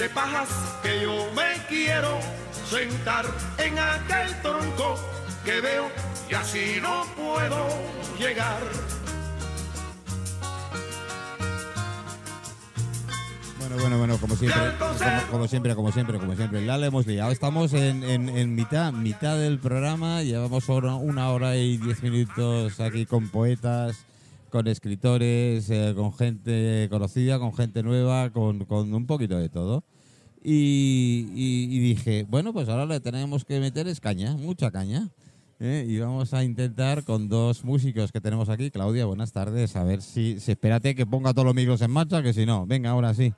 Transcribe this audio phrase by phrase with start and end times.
[0.00, 0.48] de pajas
[0.82, 2.18] que yo me quiero
[2.70, 3.26] sentar
[3.58, 4.98] en aquel tronco
[5.44, 5.90] que veo
[6.30, 7.66] y así no puedo
[8.18, 8.60] llegar.
[13.58, 14.94] Bueno, bueno, bueno, como siempre, como,
[15.30, 16.62] como siempre, como siempre, como siempre.
[16.64, 17.30] La hemos liado.
[17.30, 20.22] Estamos en, en- en mitad, mitad del programa.
[20.22, 24.06] Llevamos una hora y diez minutos aquí con poetas,
[24.50, 29.84] con escritores, eh, con gente conocida, con gente nueva, con, con un poquito de todo.
[30.42, 35.08] Y, y- y dije, bueno, pues ahora le tenemos que meter es caña, mucha caña.
[35.58, 35.84] ¿eh?
[35.86, 38.70] Y vamos a intentar con dos músicos que tenemos aquí.
[38.70, 39.76] Claudia, buenas tardes.
[39.76, 42.66] A ver si, si espérate que ponga todos los micros en marcha, que si no,
[42.66, 43.32] venga, ahora sí.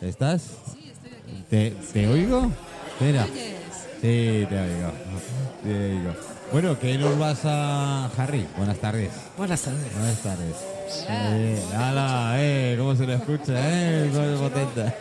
[0.00, 0.42] ¿Estás?
[0.72, 1.44] Sí, estoy aquí.
[1.48, 2.50] ¿Te, te oigo?
[2.92, 3.24] Espera.
[3.26, 4.92] Sí, te oigo.
[5.62, 6.37] Te oigo.
[6.50, 8.06] Bueno, ¿qué nos vas a...
[8.16, 9.10] Harry, buenas tardes.
[9.36, 9.92] Buenas tardes.
[9.92, 10.56] Buenas tardes.
[11.10, 14.94] Eh, hala, eh, cómo se le escucha, eh, cómo potente.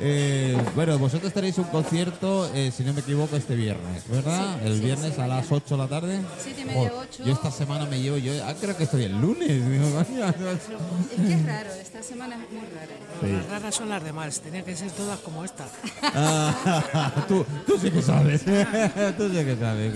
[0.00, 4.56] Eh, bueno, vosotros tenéis un concierto, eh, si no me equivoco, este viernes, ¿verdad?
[4.60, 5.20] Sí, el sí, viernes sí.
[5.20, 6.20] a las 8 de la tarde.
[6.40, 7.24] Siete y media, Joder, ocho.
[7.24, 9.48] Yo esta semana me llevo, yo ah, creo que estoy el lunes.
[9.58, 12.94] Es que es raro, esta semana es muy rara.
[13.20, 13.32] Sí.
[13.32, 15.66] Las raras son las demás, tenían que ser todas como esta.
[16.02, 18.42] Ah, tú, tú sí que sabes.
[19.16, 19.92] tú sí que sabes.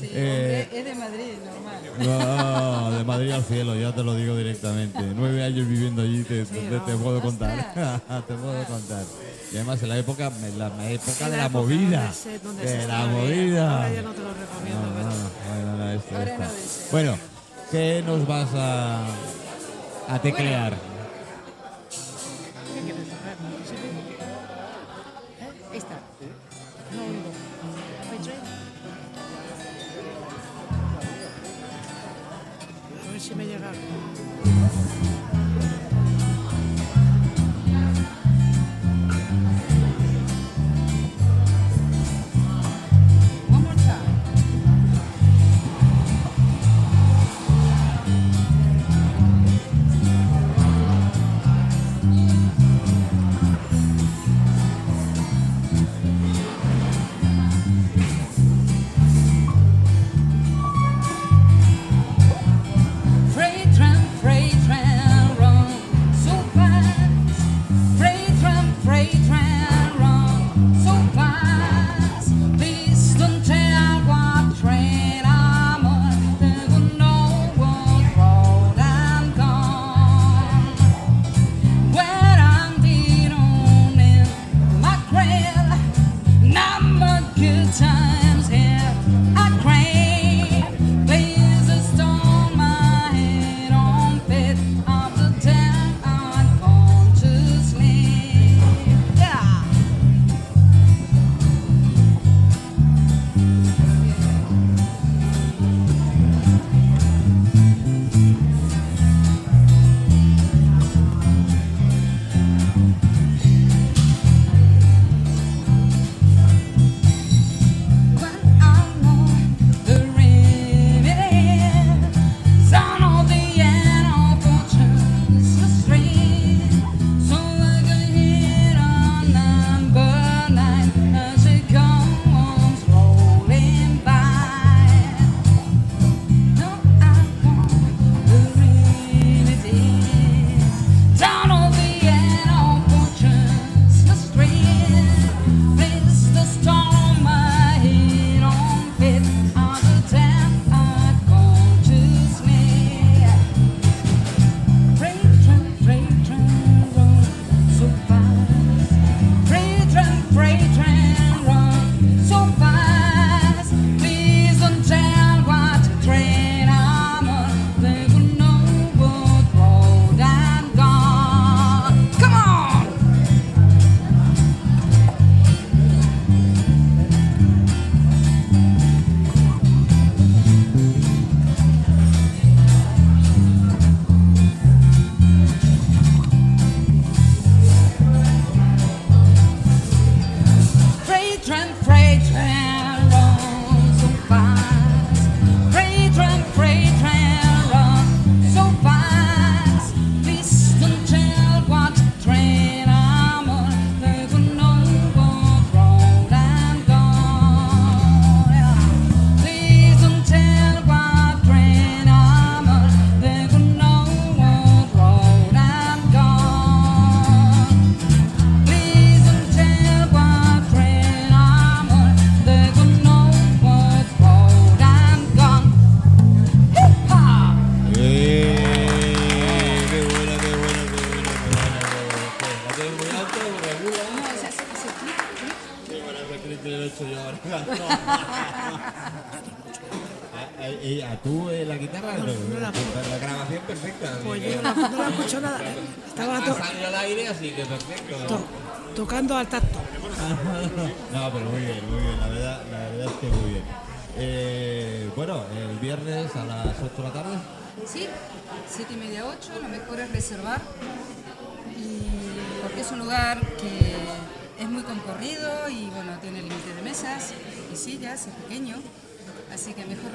[0.00, 2.90] Sí, Eh, hombre, es de Madrid, normal.
[2.90, 5.00] no, de Madrid al cielo, ya te lo digo directamente.
[5.14, 7.72] Nueve años viviendo allí, te, te- te puedo contar.
[8.26, 8.93] te puedo contar.
[9.52, 12.12] Y además en la época, en la época En de la época movida.
[12.62, 13.76] De la movida.
[13.76, 16.42] Ahora ya no te lo recomiendo, No, no, pero- no, no, no, esto, Ahora esto.
[16.44, 16.86] no deseo.
[16.92, 17.18] Bueno,
[17.70, 19.06] ¿qué nos vas a,
[20.08, 20.74] a teclear?
[33.18, 33.70] Si me llega.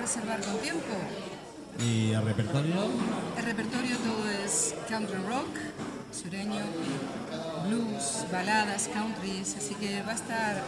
[0.09, 0.95] Reservar con tiempo.
[1.85, 2.73] Y el repertorio.
[3.38, 5.56] El repertorio todo es country rock,
[6.11, 6.61] sureño,
[7.67, 10.63] blues, baladas, countries, así que va a estar...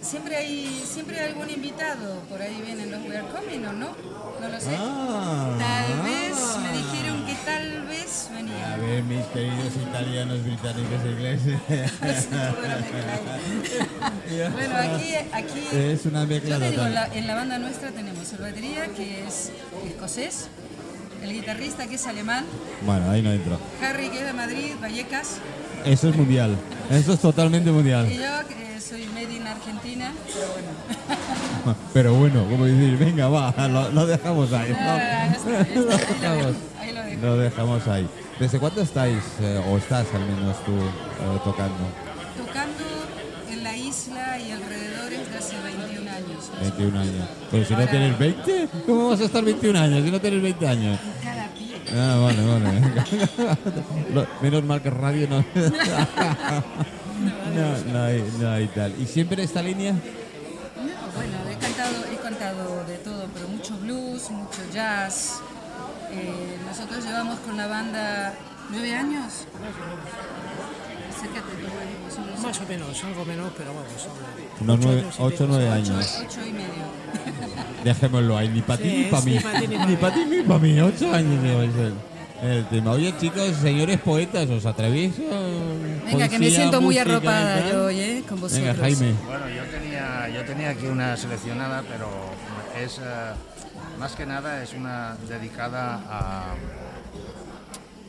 [0.00, 3.88] Siempre hay, siempre hay algún invitado, por ahí vienen los We Are Coming, ¿o no?
[4.40, 4.76] No lo sé.
[4.78, 7.17] Ah, Tal vez, me dijeron
[7.48, 8.80] tal vez A venían.
[8.80, 11.58] ver, mis queridos italianos, británicos e ingleses.
[14.52, 18.38] Bueno, aquí, aquí Es una mezcla digo, en la, en la banda nuestra tenemos el
[18.38, 19.50] batería, que es
[19.86, 20.48] escocés,
[21.22, 22.44] el guitarrista, que es alemán,
[22.84, 23.58] Bueno, ahí no entro.
[23.82, 25.38] Harry, que es de Madrid, Vallecas,
[25.84, 26.56] Eso es mundial.
[26.90, 28.08] Eso es totalmente y mundial.
[28.08, 31.78] yo, que soy made in Argentina, pero bueno.
[31.92, 34.72] Pero bueno, como decir, venga, va, lo, lo dejamos ahí.
[34.78, 36.54] Ah, está, ya está,
[37.22, 37.86] Lo dejamos.
[37.88, 38.08] ahí.
[38.38, 41.74] ¿Desde cuándo estáis, eh, o estás al menos tú, eh, tocando?
[42.36, 42.84] Tocando
[43.50, 46.50] en la isla y alrededores de hace 21 años.
[46.60, 47.28] 21 años.
[47.50, 50.68] Pero si no tienes 20, ¿cómo vas a estar 21 años si no tienes 20
[50.68, 51.00] años?
[51.22, 51.82] Cada pie.
[51.96, 54.26] Ah, vale, vale.
[54.42, 55.44] Menos mal que radio no.
[57.54, 58.94] No, no hay, no hay tal.
[59.00, 59.92] ¿Y siempre esta línea?
[59.92, 59.98] No,
[61.16, 65.40] bueno, he cantado, he cantado de todo, pero mucho blues, mucho jazz.
[66.10, 68.34] Eh, nosotros llevamos con la banda
[68.70, 69.46] nueve años.
[71.10, 73.90] Acércate, Más o menos, algo menos, pero vamos.
[74.60, 75.46] Unos ocho nueve- años y ocho, pico.
[75.48, 76.18] nueve ocho, años.
[76.26, 76.84] ocho y medio.
[77.84, 79.32] Dejémoslo ahí, ni para ti Sí, ni para mí.
[79.32, 79.96] ni pa' ti, ni pa' Ni mí.
[79.96, 80.80] para ti ni para mí.
[80.80, 82.90] Ocho años el, el tema.
[82.92, 85.14] Oye, chicos, señores poetas, ¿os atrevéis?
[85.18, 88.24] a Venga, que me siento muy arropada yo hoy, ¿eh?
[88.28, 88.66] Con vosotros.
[88.66, 89.14] Venga, Jaime.
[89.26, 92.08] Bueno, yo tenía, yo tenía aquí una seleccionada, pero
[92.80, 93.32] es eh,
[93.98, 96.54] más que nada es una dedicada a,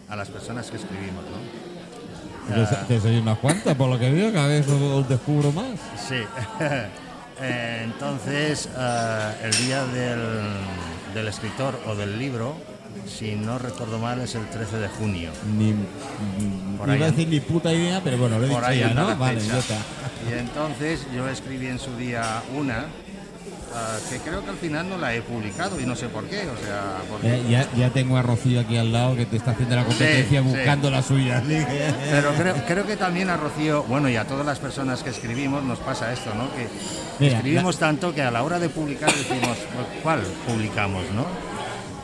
[0.09, 2.55] a las personas que escribimos, ¿no?
[2.55, 5.79] Que, so- que sois unas cuantas, por lo que veo, cada vez os, descubro más.
[6.07, 6.21] Sí.
[7.41, 10.19] Eh, Entonces, eh, el día del,
[11.13, 12.53] del escritor o del libro,
[13.07, 15.31] si no recuerdo mal, es el 13 de junio.
[15.57, 15.73] Ni,
[16.77, 18.93] Por iba a decir ni puta idea, pero bueno, lo he Por dicho ahí ya,
[18.93, 19.15] ¿no?
[19.15, 19.77] Vale, ya está.
[20.29, 22.87] Y entonces yo escribí en su día una,
[23.73, 26.41] ah, que creo que al final no la he publicado y no sé por qué,
[26.41, 27.35] o sea, porque...
[27.35, 30.41] Eh, ya, ya tengo a Rocío aquí al lado que te está haciendo la competencia
[30.41, 30.55] Sí, sí.
[30.55, 31.43] buscando la suya.
[32.11, 35.63] Pero creo, creo que también a Rocío, bueno, y a todas las personas que escribimos
[35.63, 36.51] nos pasa esto, ¿no?
[36.55, 36.67] Que
[37.19, 41.25] Mira, escribimos tanto que a la hora de publicar decimos, "Pues, ¿cuál publicamos, no?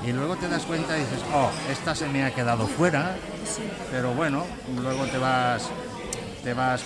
[0.07, 3.15] Y luego te das cuenta y dices, oh, esta se me ha quedado fuera,
[3.91, 4.45] pero bueno,
[4.79, 5.63] luego te vas
[6.43, 6.83] te vas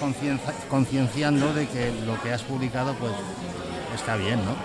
[0.70, 3.12] concienciando de que lo que has publicado pues
[4.00, 4.56] está bien, ¿no?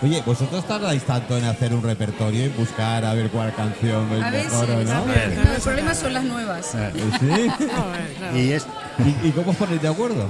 [0.00, 4.22] Oye, vosotros tardáis tanto en hacer un repertorio y buscar a ver cuál canción es
[4.22, 4.94] A veces, mejor o no.
[4.94, 5.38] no, ver.
[5.56, 6.66] el problema son las nuevas.
[6.66, 6.76] ¿Sí?
[7.26, 8.38] No, eh, claro.
[8.38, 8.66] Y es,
[9.24, 10.28] ¿Y, y cómo os ponéis de acuerdo?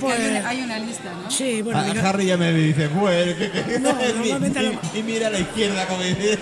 [0.00, 1.30] Porque hay, Pues- una, hay una lista, ¿no?
[1.30, 3.36] Sí, bueno, A- a mira, Harry ya me dice, pues,
[3.80, 6.36] No, normalmente y, lo- y- mira a la izquierda como dice.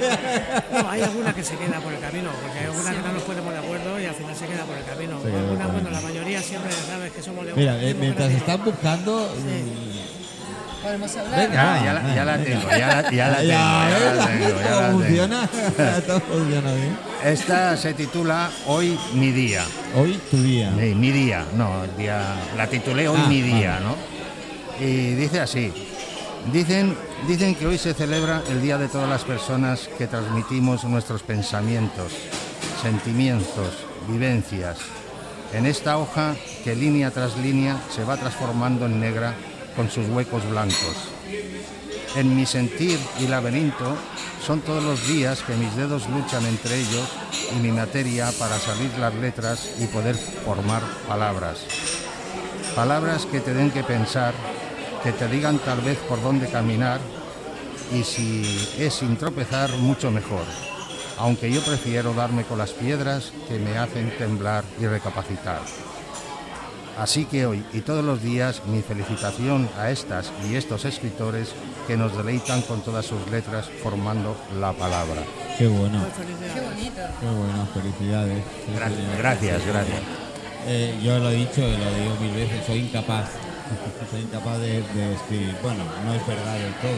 [0.73, 3.23] no, hay alguna que se queda por el camino, porque hay alguna que no nos
[3.23, 5.17] ponemos de acuerdo y al final se queda por el camino.
[5.23, 9.31] Alguna, bueno, la mayoría siempre sabes que somos de Mira, eh, mientras están buscando...
[10.83, 11.39] Podemos hablar.
[11.49, 11.75] Venga.
[11.75, 14.27] Ah, ya, la, ya la tengo, ya la, ya la tengo, Ya, ya la ¿ves?
[14.27, 14.99] tengo, ya Todo la tengo.
[15.01, 15.49] funciona.
[16.07, 16.97] Todo funciona bien.
[17.25, 19.63] Esta se titula Hoy mi día.
[19.97, 20.73] Hoy tu día.
[20.79, 22.21] Eh, mi día, no, el día,
[22.57, 23.85] la titulé Hoy Ah, mi día, vale.
[23.87, 24.13] ¿no?
[24.85, 25.73] Y dice así,
[26.53, 26.97] dicen,
[27.29, 32.13] dicen que hoy se celebra el Día de todas las personas que transmitimos nuestros pensamientos,
[32.83, 33.69] sentimientos,
[34.09, 34.79] vivencias.
[35.53, 36.35] En esta hoja
[36.65, 39.35] que línea tras línea se va transformando en negra
[39.77, 41.13] con sus huecos blancos.
[42.15, 43.97] En mi sentir y laberinto
[44.45, 47.09] son todos los días que mis dedos luchan entre ellos
[47.57, 51.61] y mi materia para salir las letras y poder formar palabras.
[52.75, 54.35] Palabras que te den que pensar,
[55.03, 57.01] que te digan tal vez por dónde caminar
[57.95, 58.43] y si
[58.79, 60.45] es sin tropezar, mucho mejor.
[61.19, 65.61] Aunque yo prefiero darme con las piedras que me hacen temblar y recapacitar.
[66.99, 71.55] Así que hoy y todos los días mi felicitación a estas y estos escritores
[71.87, 75.23] que nos deleitan con todas sus letras formando la palabra.
[75.59, 76.05] Qué bueno.
[76.55, 77.03] Qué bonito.
[77.21, 78.43] Qué bueno, felicidades.
[78.75, 80.01] Gracias, gracias, gracias.
[80.67, 83.31] Eh, yo lo he dicho y lo digo mil veces, soy incapaz
[84.11, 85.57] soy incapaz de, de escribir.
[85.63, 86.93] Bueno, no es verdad del todo,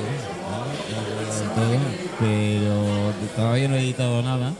[0.50, 0.58] ¿no?
[0.58, 1.78] No es verdad del todo,
[2.20, 4.52] pero todavía no he editado nada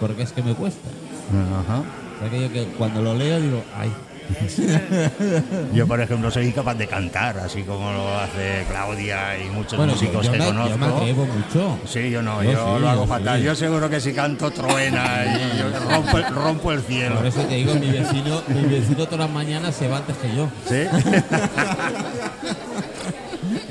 [0.00, 0.88] porque es que me cuesta.
[1.30, 1.80] Ajá.
[1.80, 3.92] O sea, que yo que cuando lo leo digo, ay,
[5.74, 9.92] Yo, por ejemplo, soy incapaz de cantar, así como lo hace Claudia y muchos bueno,
[9.92, 10.68] músicos yo, que me, conozco.
[10.70, 11.78] yo me atrevo mucho.
[11.86, 13.38] Sí, yo no, Yo yo sí, lo hago yo fatal.
[13.38, 13.44] sí.
[13.44, 17.16] Yo seguro que si canto truena y yo rompo, el- rompo el cielo.
[17.16, 20.34] Por eso te digo, mi vecino, mi vecino todas las mañanas se va antes que
[20.36, 20.48] yo.
[20.68, 20.86] ¿Sí?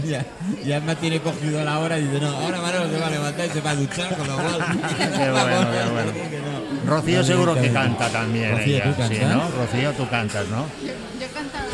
[0.05, 0.25] Ya,
[0.65, 3.45] ya me tiene cogido la hora y dice, no, ahora Manolo se va a levantar
[3.45, 4.57] y se va a duchar, con lo cual...
[4.97, 6.60] Qué bueno, qué bueno.
[6.85, 8.51] Rocío seguro que canta también.
[8.57, 9.35] Rocío, ella, ¿tú sí, cantas?
[9.35, 9.49] ¿no?
[9.51, 10.57] Rocío, tú cantas, ¿no?
[10.81, 10.87] Yo,
[11.19, 11.65] yo he cantado.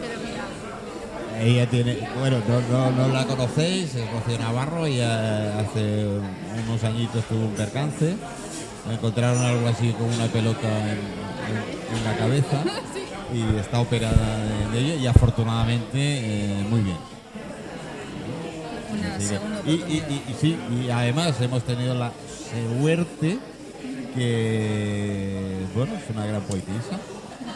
[0.00, 6.04] Pero mira, Ella tiene, bueno, no, no, no la conocéis, es Rocío Navarro, ella hace
[6.68, 8.16] unos añitos tuvo un percance,
[8.90, 12.62] encontraron algo así como una pelota en, en- en la cabeza
[13.32, 16.96] y está operada de, de ello y afortunadamente eh, muy bien.
[19.00, 20.08] Una Así que- segunda y, y- oportunidad.
[20.10, 22.12] y- y sí, y además hemos tenido la
[22.80, 23.38] suerte
[24.14, 26.98] que, bueno, es una gran poetisa.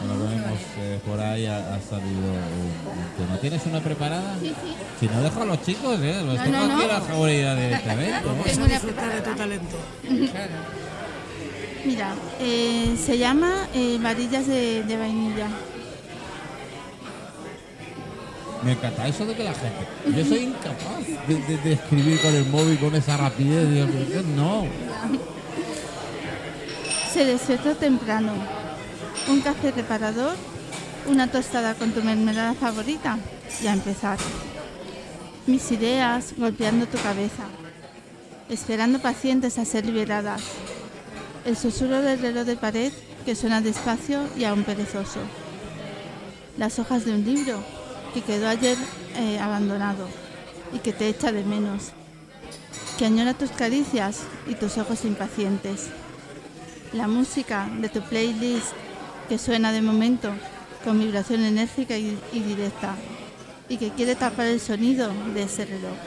[0.07, 3.37] Lo vemos eh, por ahí ha, ha salido un, un tema.
[3.39, 4.35] ¿Tienes una preparada?
[4.41, 4.75] sí, sí.
[4.99, 6.21] Si no, dejo a los chicos, ¿eh?
[6.25, 6.81] Los No, tengo no, aquí no.
[6.93, 8.11] a la seguridad directamente.
[8.11, 8.21] ¿eh?
[8.25, 9.75] Vamos Tengo a una disfrutar de tu talento.
[11.85, 15.47] Mira, eh, se llama eh, Varillas de, de vainilla.
[18.65, 19.85] Me encanta eso de que la gente.
[20.07, 23.87] Yo soy incapaz de, escribir con el móvil con esa rapidez.
[24.35, 24.65] No.
[27.13, 28.33] Se despertó temprano.
[29.27, 30.35] Un café reparador,
[31.07, 33.19] una tostada con tu mermelada favorita
[33.61, 34.17] y a empezar.
[35.45, 37.43] Mis ideas golpeando tu cabeza,
[38.49, 40.41] esperando pacientes a ser liberadas.
[41.45, 42.91] El susurro del reloj de pared
[43.25, 45.19] que suena despacio y aún perezoso.
[46.57, 47.63] Las hojas de un libro
[48.15, 48.77] que quedó ayer
[49.17, 50.07] eh, abandonado
[50.73, 51.91] y que te echa de menos.
[52.97, 55.89] Que añora tus caricias y tus ojos impacientes
[56.93, 58.71] la música de tu playlist
[59.27, 60.31] que suena de momento
[60.85, 62.95] con vibración enérgica y, directa
[63.67, 65.97] y que quiere tapar el sonido de ese reloj.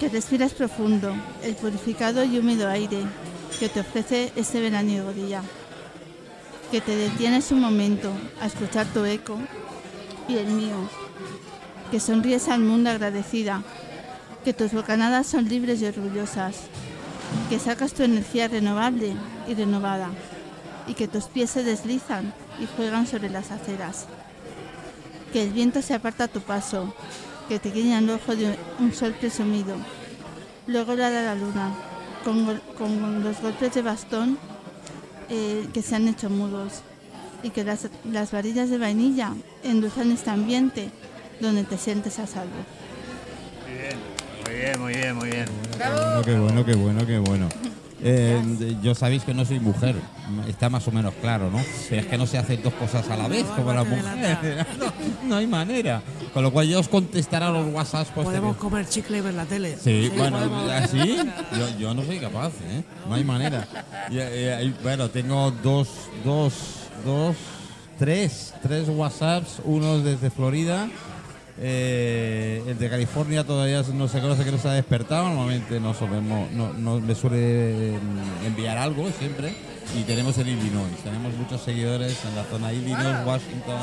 [0.00, 2.98] Que respiras profundo el purificado y húmedo aire
[3.60, 5.40] que te ofrece este veraniego día.
[6.72, 9.38] Que te detienes un momento a escuchar tu eco
[10.28, 10.76] y el mío.
[11.90, 13.62] Que sonríes al mundo agradecida.
[14.44, 16.56] Que tus bocanadas son libres y orgullosas
[17.48, 19.14] que sacas tu energía renovable
[19.48, 20.10] y renovada
[20.86, 24.06] y que tus pies se deslizan y juegan sobre las aceras.
[25.32, 26.94] Que el viento se aparta a tu paso,
[27.48, 29.76] que te guiña el ojo de un sol presumido.
[30.66, 31.74] Luego la de la luna,
[32.24, 34.38] con, con los golpes de bastón
[35.28, 36.82] eh, que se han hecho mudos
[37.42, 39.32] y que las, las varillas de vainilla
[39.64, 40.90] endulzan este ambiente
[41.40, 42.50] donde te sientes a salvo.
[44.46, 45.46] Muy bien, muy bien, muy bien.
[45.78, 47.48] Bueno, qué bueno, qué bueno, qué bueno.
[48.04, 49.94] Eh, yo sabéis que no soy mujer,
[50.48, 51.62] está más o menos claro, ¿no?
[51.88, 54.38] Pero es que no se hacen dos cosas a la vez como las mujeres.
[54.78, 54.92] No,
[55.28, 56.02] no hay manera.
[56.34, 58.10] Con lo cual yo os contestaré a los WhatsApps.
[58.12, 59.76] Pues, Podemos comer chicle y ver la tele.
[59.80, 61.16] Sí, bueno, podemos- así
[61.56, 62.82] yo, yo no soy capaz, ¿eh?
[63.08, 63.68] No hay manera.
[64.10, 65.88] Y, y, bueno, tengo dos,
[66.24, 66.52] dos,
[67.04, 67.36] dos,
[67.98, 70.88] tres, tres WhatsApps, uno desde Florida.
[71.58, 75.28] eh, el de California todavía no se conoce que no se ha despertado.
[75.28, 79.54] Normalmente no solemos, no, no me suele mm, enviar algo siempre.
[79.98, 80.96] Y tenemos el Illinois.
[81.04, 83.80] Tenemos muchos seguidores en la zona Illinois, Washington,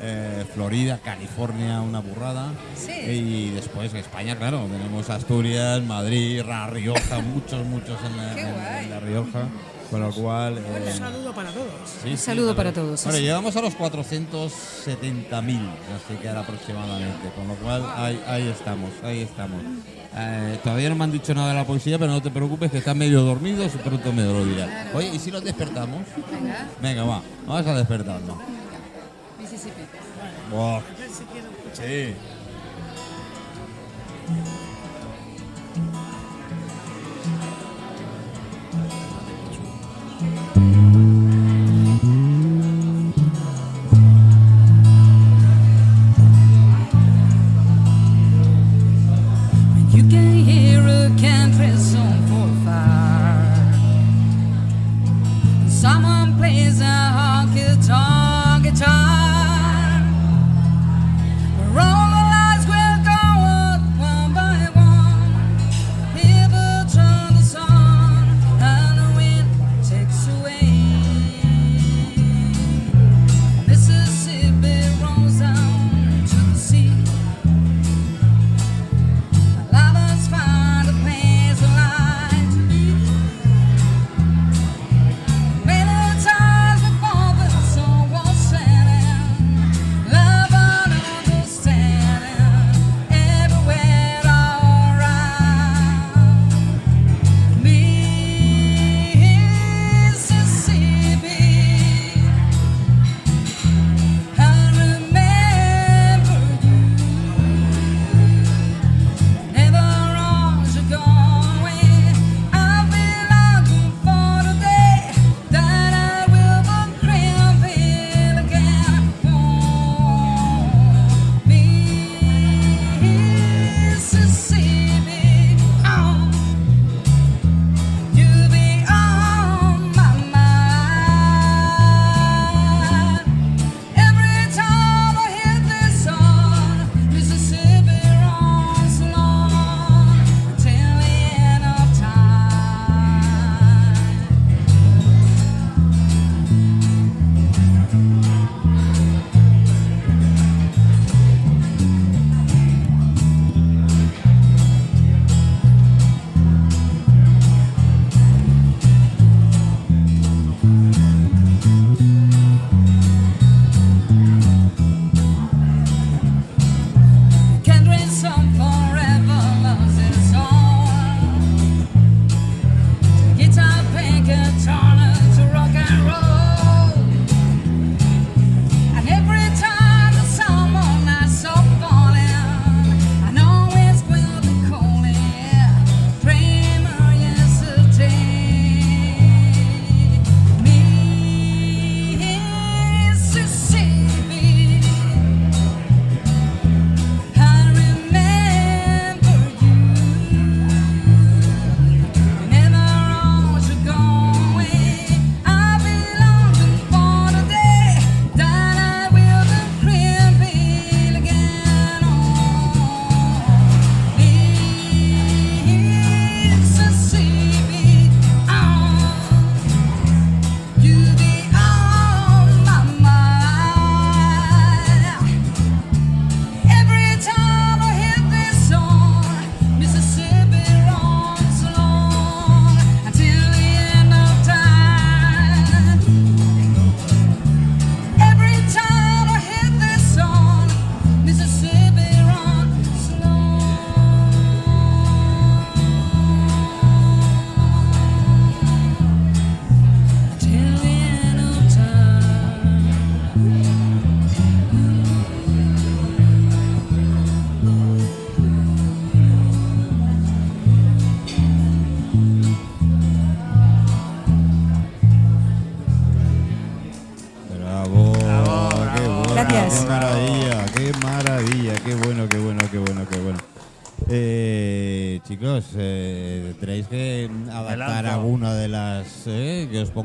[0.00, 2.52] eh, Florida, California, una burrada.
[2.74, 2.92] Sí.
[2.92, 8.90] Y después España, claro, tenemos Asturias, Madrid, La Rioja, muchos, muchos en la, en- en
[8.90, 9.48] La Rioja.
[9.94, 10.58] Con lo cual.
[10.58, 11.66] eh, Un saludo para todos.
[12.02, 13.24] sí, Un sí, saludo para todos, Bueno, sí.
[13.24, 17.28] llegamos a los 470.000, así que aproximadamente.
[17.36, 19.62] Con lo cual, ahí, ahí estamos, ahí estamos.
[20.16, 22.78] Eh, todavía no me han dicho nada de la poesía, pero no te preocupes que
[22.78, 24.88] están medio dormidos y pronto me lo dirán.
[24.94, 26.02] Oye, ¿y si los despertamos?
[26.30, 28.36] Venga, Venga, va, vamos a despertarnos.
[29.40, 29.82] Mississippi.
[30.50, 30.80] Buah,
[31.72, 32.14] Sí.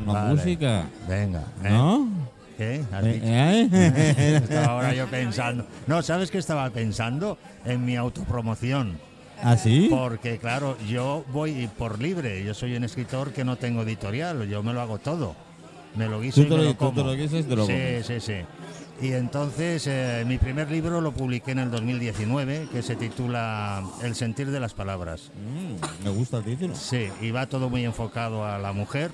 [0.06, 0.34] Vale.
[0.34, 1.40] música, Venga.
[1.64, 1.68] ¿eh?
[1.70, 2.08] ¿no?
[2.56, 2.82] ¿Qué?
[2.92, 3.26] ¿Has Eh, dicho?
[3.26, 4.36] ¿eh?
[4.44, 5.66] Estaba ahora yo pensando.
[5.86, 7.38] No, ¿sabes qué estaba pensando?
[7.64, 8.98] En mi autopromoción.
[9.42, 9.86] ¿Ah, sí?
[9.90, 12.44] Porque, claro, yo voy por libre.
[12.44, 14.46] Yo soy un escritor que no tengo editorial.
[14.48, 15.34] Yo me lo hago todo.
[15.96, 16.92] Me lo guiso Tú y me lo- tú como.
[16.92, 18.06] te lo guisas y te lo sí, comes.
[18.06, 18.34] sí, sí.
[19.02, 24.14] Y entonces, eh, mi primer libro lo publiqué en el 2019, que se titula El
[24.14, 25.30] sentir de las palabras.
[25.34, 26.74] Mm, me gusta el título.
[26.74, 29.10] Sí, y va todo muy enfocado a la mujer.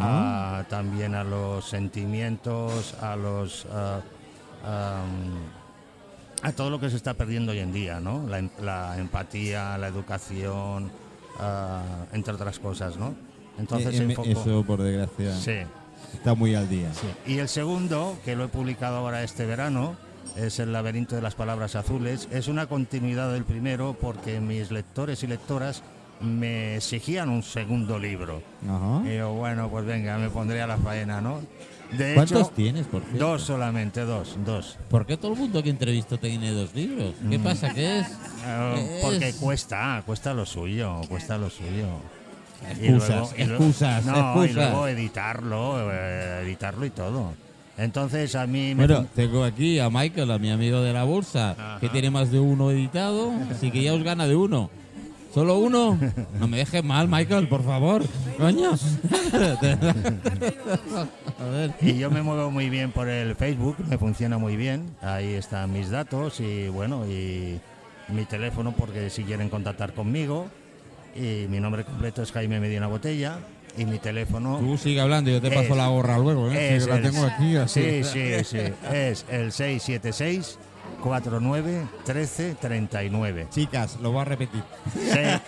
[0.00, 4.00] A- también a los sentimientos, a los ah,
[4.64, 5.34] am,
[6.42, 8.26] a todo lo que se está perdiendo hoy en día, ¿no?
[8.28, 10.90] La, em- la empatía, la educación,
[11.38, 13.14] ah, entre otras cosas, ¿no?
[13.58, 14.28] Entonces Eh, eh, enfocó.
[14.28, 15.66] Eso, por desgracia, Sí,
[16.14, 16.92] está muy al día.
[16.94, 17.06] sí.
[17.32, 19.96] Y el segundo, que lo he publicado ahora este verano,
[20.36, 22.26] es El laberinto de las palabras azules.
[22.30, 25.82] Es una continuidad del primero porque mis lectores y lectoras
[26.22, 28.42] me exigían un segundo libro.
[28.68, 29.02] Ajá.
[29.08, 31.40] Y yo, bueno, pues venga, me pondré a la faena, ¿no?
[31.96, 33.18] De ¿Cuántos hecho, tienes, por cierto?
[33.26, 34.78] dos solamente, dos, dos.
[34.88, 37.14] ¿Por qué todo el mundo que entrevisto tiene dos libros?
[37.28, 37.42] ¿Qué Mm.
[37.42, 37.74] pasa?
[37.74, 38.06] ¿Qué es?
[38.46, 41.86] Eh, Porque Es- cuesta, cuesta lo suyo, cuesta lo suyo.
[42.80, 44.54] Y Excusas, luego- y luego- excusas, no, y excusas.
[44.70, 47.32] luego editarlo, eh, editarlo y todo.
[47.76, 48.86] Entonces a mí me...
[48.86, 52.38] Bueno, tengo aquí a Michael, a mi amigo de la bolsa, que tiene más de
[52.38, 54.70] uno editado, así que ya os gana de uno.
[55.32, 55.98] ¿Solo uno?
[56.38, 58.02] No me dejes mal, Michael, por favor.
[58.38, 58.72] Coño.
[61.38, 61.72] a ver.
[61.80, 64.94] Y yo me muevo muy bien por el Facebook, me funciona muy bien.
[65.00, 67.58] Ahí están mis datos y bueno, y
[68.08, 70.48] mi teléfono porque si quieren contactar conmigo.
[71.14, 73.38] Y mi nombre completo es Jaime Medina Botella
[73.76, 76.52] y mi teléfono Tú sigue hablando, yo te paso Es- la gorra luego, ¿eh?
[76.56, 78.02] Sí, es que la tengo aquí así.
[78.02, 78.58] Sí, sí, sí.
[78.92, 80.58] Es el 676
[81.02, 83.48] 49 13 39.
[83.50, 84.62] Chicas, lo voy a repetir.
[84.94, 85.40] Seis-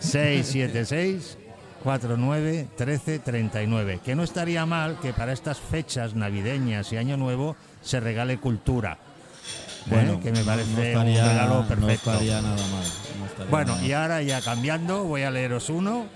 [0.00, 1.38] 676
[1.82, 4.00] 49 13 39.
[4.04, 8.98] Que no estaría mal que para estas fechas navideñas y Año Nuevo se regale cultura.
[9.90, 10.18] ¿eh?
[10.22, 12.12] que me parece no estaría, un regalo no perfecto.
[12.12, 12.84] estaría nada mal.
[13.18, 16.06] no estaría bueno, nada y ahora ya cambiando, voy a leeros uno.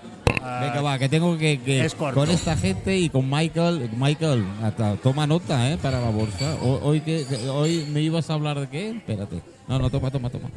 [0.48, 2.20] Ah, Venga, va, que tengo que, que es corto.
[2.20, 5.76] con esta gente y con Michael, Michael, hasta, toma nota, ¿eh?
[5.76, 6.54] Para la bolsa.
[6.62, 8.90] Ho- Hoy, que, hoy me ibas a hablar de qué?
[8.90, 9.42] Espérate.
[9.66, 10.48] No, no, toma, toma, toma.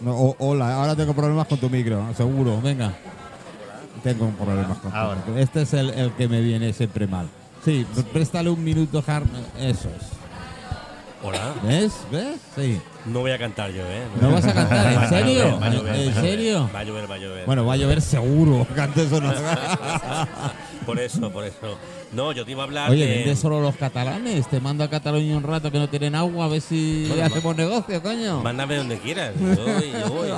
[0.00, 2.92] No, o- hola, ahora tengo problemas con tu micro, seguro, venga.
[4.02, 5.16] Tengo problemas con tu Ahora.
[5.20, 5.38] micro.
[5.38, 7.28] Este es el, el que me viene siempre mal.
[7.64, 9.28] Sí, préstale un minuto, Harm.
[9.58, 10.13] Eso es.
[11.26, 11.54] Hola.
[11.62, 11.92] ¿Ves?
[12.12, 12.36] ¿Ves?
[12.54, 12.78] Sí.
[13.06, 14.02] No voy a cantar yo, ¿eh?
[14.20, 14.92] ¿No vas a cantar?
[14.92, 15.58] ¿En serio?
[15.58, 16.70] va a llover, ¿En serio?
[16.74, 17.46] Va a llover, va a llover.
[17.46, 18.66] Bueno, va a llover seguro.
[18.76, 19.32] Cante eso no.
[20.84, 21.78] Por eso, por eso.
[22.12, 23.16] No, yo te iba a hablar Oye, de...
[23.16, 24.46] vende solo los catalanes.
[24.48, 27.56] Te mando a Cataluña un rato que no tienen agua a ver si Bueno, hacemos
[27.56, 28.42] negocio, coño.
[28.42, 29.32] Mándame donde quieras.
[29.40, 30.28] Yo voy, yo voy.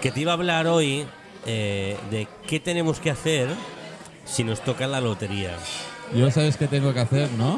[0.00, 1.06] Que te iba a hablar hoy
[1.44, 3.48] eh, de qué tenemos que hacer
[4.24, 5.56] si nos toca la lotería.
[6.14, 7.56] Yo sabes qué tengo que hacer, ¿no?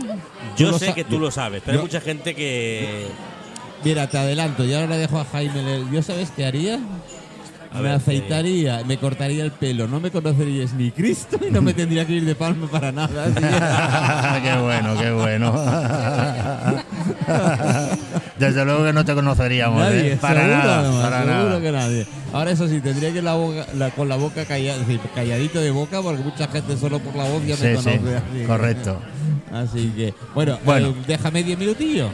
[0.56, 3.06] Yo sé que tú lo sabes, pero yo- hay mucha gente que...
[3.84, 4.64] Mira, te adelanto.
[4.64, 5.62] Y ahora le dejo a Jaime.
[5.62, 6.78] le- ¿Yo sabes qué haría?
[7.72, 11.62] A me ver, afeitaría, me cortaría el pelo, no me conocerías ni Cristo y no
[11.62, 13.26] me tendría que ir de palma para nada.
[14.42, 15.52] qué bueno, qué bueno.
[18.38, 20.16] Desde luego que no te conoceríamos, Nadie, ¿eh?
[20.20, 21.60] Para seguro, nada, además, para seguro nada.
[21.60, 22.06] que nadie.
[22.32, 25.60] Ahora eso sí, tendría que ir la boca, la- con la boca calla- sí, calladito
[25.60, 28.16] de boca porque mucha gente solo por la voz ya me Sí, sí, conoce.
[28.16, 29.00] así que- correcto.
[29.52, 30.88] Así que, bueno, Bueno.
[30.88, 32.10] eh, déjame diez minutillos.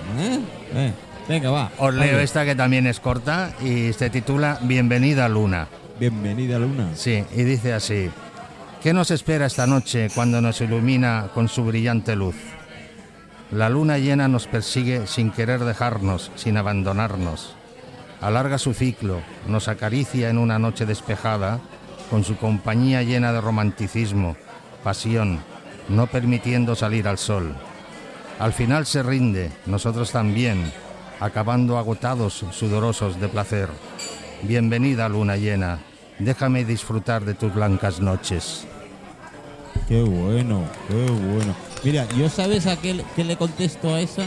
[0.75, 0.93] ¿eh?
[1.29, 1.71] Venga, va.
[1.79, 2.23] Os leo Vale.
[2.23, 5.67] esta que también es corta y se titula Bienvenida Luna.
[5.99, 6.91] Bienvenida, Luna.
[6.95, 8.11] Sí, y dice así.
[8.83, 12.37] ¿Qué nos espera esta noche cuando nos ilumina con su brillante luz?
[13.51, 17.57] La luna llena nos persigue sin querer dejarnos, sin abandonarnos.
[18.21, 21.61] Alarga su ciclo, nos acaricia en una noche despejada,
[22.11, 24.37] con su compañía llena de romanticismo,
[24.85, 25.41] pasión,
[25.89, 27.55] no permitiendo salir al sol.
[28.39, 30.73] Al final se rinde, nosotros también,
[31.21, 33.69] acabando agotados, sudorosos de placer.
[34.43, 35.79] Bienvenida luna llena,
[36.19, 38.67] déjame disfrutar de tus blancas noches.
[39.89, 41.55] Qué bueno, qué bueno.
[41.85, 44.25] Mira, ¿yo sabes a qué, le- qué le contesto a esa?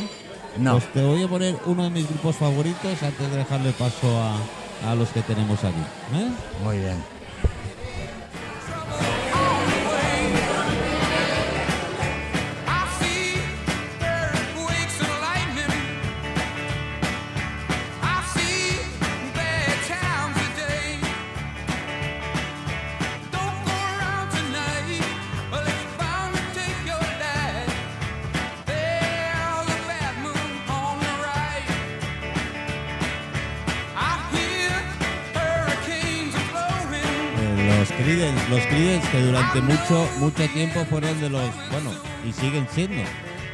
[0.58, 0.73] No.
[0.73, 4.91] Pues te voy a poner uno de mis grupos favoritos antes de dejarle paso a,
[4.91, 5.80] a los que tenemos aquí.
[6.15, 6.30] ¿eh?
[6.63, 6.95] Muy bien.
[39.12, 41.91] Que durante mucho, mucho tiempo fueron de los, bueno,
[42.28, 43.02] y siguen siendo,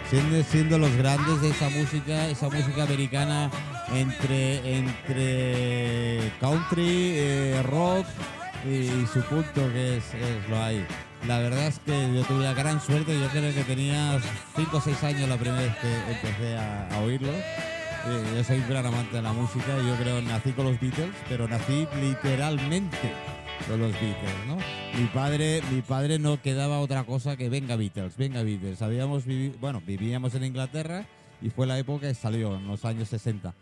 [0.09, 3.49] siendo, siendo los grandes de esa música, esa música americana
[3.93, 8.05] entre, entre country, eh, rock
[8.65, 10.03] y, su punto que es,
[10.49, 10.85] lo hay.
[11.25, 14.19] La verdad es que yo tuve la gran suerte, yo creo que tenía
[14.55, 17.35] 5 o 6 años la primera vez que empecé a, oírlos.
[18.07, 21.15] Eh, yo soy un gran amante de la música yo creo nací con los Beatles,
[21.29, 23.13] pero nací literalmente
[23.67, 24.57] con los Beatles, ¿no?
[24.99, 28.81] Mi padre, mi padre no quedaba otra cosa que venga Beatles, venga Beatles.
[28.81, 31.05] Habíamos vivi- bueno, vivíamos en Inglaterra
[31.41, 33.53] y fue la época que salió, en los años 60.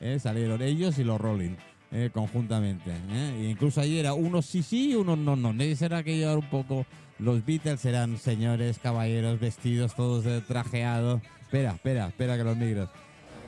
[0.00, 0.18] ¿eh?
[0.18, 1.56] Salieron ellos y los Rolling.
[1.94, 2.90] eh, conjuntamente.
[3.12, 3.48] ¿eh?
[3.50, 5.52] Incluso ahí era unos sí sí y unos no no.
[5.76, 6.86] Será que llevar un poco.
[7.18, 11.20] Los Beatles eran señores, caballeros, vestidos todos trajeados.
[11.42, 12.88] Espera, espera, espera que los migros.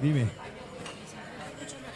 [0.03, 0.27] Dime.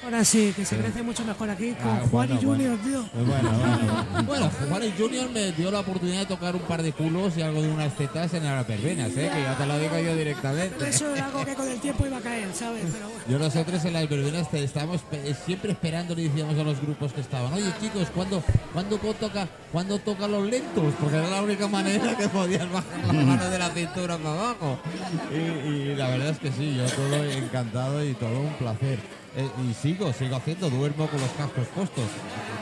[0.05, 3.05] Ahora sí, que se crece mucho mejor aquí con Ah, Juan y bueno, Junior, tío.
[3.13, 4.23] Pues Bueno, bueno.
[4.27, 7.61] bueno, Juárez Junior me dio la oportunidad de tocar un par de culos y algo
[7.61, 9.31] de unas tetas en las verbenas, ¿eh?
[9.35, 10.89] que ya te lo digo yo directamente.
[10.89, 12.85] Eso era algo que con el tiempo iba a caer, ¿sabes?
[12.93, 13.23] Pero bueno.
[13.29, 17.13] Yo nosotros en las verbenas te- estábamos pe- siempre esperando y decíamos a los grupos
[17.13, 20.95] que estaban, oye chicos, ¿cuándo, ¿cuándo, toca, ¿cuándo toca los lentos?
[21.01, 24.79] Porque era la única manera que podías bajar las manos de la cintura para abajo.
[25.33, 28.99] Y, y la verdad es que sí, yo todo encantado y todo un placer.
[29.37, 32.05] Eh, y sigo, sigo haciendo, duermo con los cascos puestos.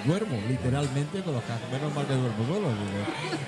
[0.05, 2.69] Duermo literalmente con los cascos, menos mal que duermo solo.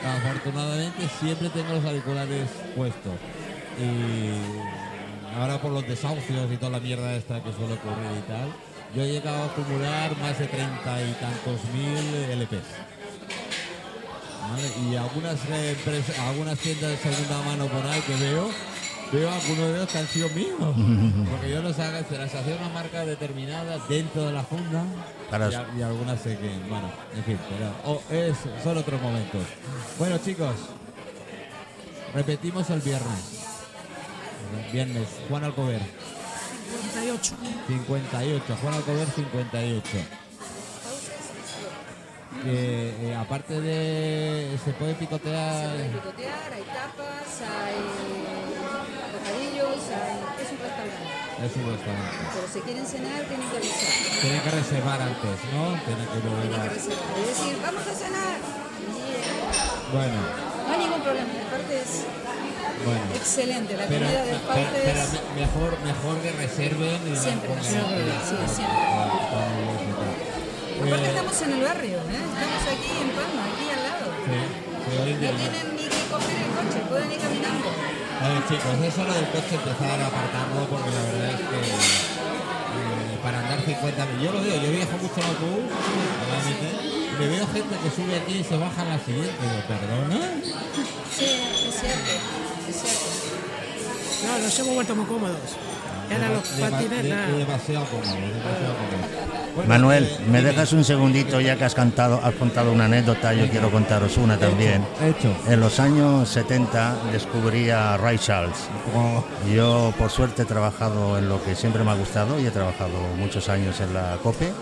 [0.07, 3.15] Afortunadamente siempre tengo los auriculares puestos.
[3.79, 8.49] Y ahora por los desahucios y toda la mierda esta que suele ocurrir y tal,
[8.95, 12.67] yo he llegado a acumular más de treinta y tantos mil LPs.
[14.91, 18.49] Y algunas eh, empresas- algunas tiendas de segunda mano por ahí que veo,
[19.13, 20.75] veo algunos de ellos que han sido míos.
[21.31, 24.85] Porque yo los hago, se las hacía una marca determinada dentro de la funda
[25.31, 29.01] Para- y, a- y algunas sé que, bueno, en fin, pero oh, es, son otros
[29.01, 29.43] momentos.
[29.99, 30.55] Bueno chicos,
[32.15, 33.35] repetimos el viernes.
[34.73, 35.81] Viernes, Juan Alcover.
[36.95, 37.35] 58.
[37.69, 39.83] 58, Juan Alcover 58.
[42.45, 44.57] Que eh, aparte de.
[44.65, 45.71] se puede picotear.
[45.71, 48.28] Se puede picotear, hay tapas, hay...
[49.79, 51.07] es un restaurante.
[51.39, 52.19] Es un restaurante.
[52.35, 53.95] Pero si quieren cenar, tienen que avisar.
[54.21, 55.63] Tienen que reservar antes, ¿no?
[55.87, 56.67] Tienen que volver a-.
[56.75, 56.87] Es
[57.31, 58.39] decir, vamos a cenar.
[58.39, 60.19] Y, Bueno,
[60.67, 61.31] no hay ningún problema.
[61.47, 61.93] Aparte es
[62.85, 63.07] bueno.
[63.15, 63.77] excelente.
[63.77, 65.11] La Pero, comida del pero, Paute pero es...
[65.15, 68.79] me- mejor, mejor que reserven y Siempre, siempre, sí, siempre.
[70.79, 72.23] Aparte Eh, estamos en el barrio, ¿eh?
[72.23, 74.07] estamos aquí en Palma, aquí al lado.
[74.27, 77.28] sí, sí, No tienen ni que el coche, pueden ir caminando.
[78.21, 81.59] A ver, chicos, eso lo del coche empezar a apartarlo porque la verdad es que
[82.69, 84.21] eh, para andar 50 mil.
[84.27, 85.71] Yo lo veo, yo viajo mucho en autobús,
[86.27, 89.33] realmente, y me veo gente que sube aquí y se baja en la siguiente.
[89.41, 90.19] Digo, ¿perdona?
[91.17, 91.25] Sí,
[91.69, 92.13] es cierto,
[92.69, 93.09] es cierto.
[94.27, 95.51] No, nos hemos vuelto muy cómodos.
[96.11, 97.27] Y ahora los Dema- patines, de- nada.
[97.37, 99.29] demasiado cómodo, demasiado cómodo.
[99.57, 103.33] Bueno, Manuel, eh, ¿me dejas un segundito ya que has cantado, has contado una anécdota?
[103.35, 104.85] Yo quiero contaros una también.
[105.03, 105.35] Hecho.
[105.49, 108.57] En los años 70 descubrí a Ray Charles.
[108.95, 112.51] Oh, Yo, por suerte, he trabajado en lo que siempre me ha gustado y he
[112.51, 114.53] trabajado muchos años en la COPE,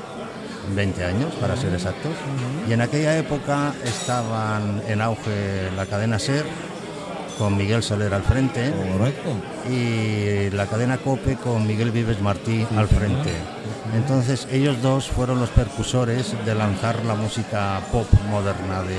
[0.75, 2.13] 20 años para ser exactos.
[2.69, 6.45] Y en aquella época estaban en auge la cadena SER,
[7.39, 9.31] con Miguel Soler al frente, correcto.
[9.71, 13.31] y la cadena COPE con Miguel Vives Martí al frente.
[13.95, 18.97] Entonces ellos dos fueron los percusores de lanzar la música pop moderna de,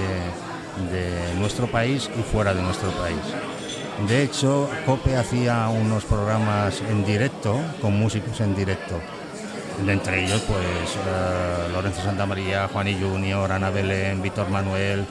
[0.92, 3.18] de nuestro país y fuera de nuestro país.
[4.08, 9.00] De hecho, COPE hacía unos programas en directo, con músicos en directo.
[9.84, 15.06] De entre ellos, pues, eh, Lorenzo Santamaría, Juan y Junior, Ana Belén, Víctor Manuel,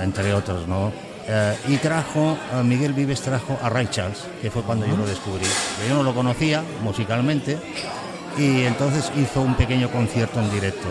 [0.00, 0.92] entre otros, ¿no?
[1.28, 3.88] Eh, y trajo, eh, Miguel Vives trajo a Ray
[4.40, 5.46] que fue cuando yo lo descubrí.
[5.88, 7.58] Yo no lo conocía musicalmente,
[8.36, 10.88] y entonces hizo un pequeño concierto en directo.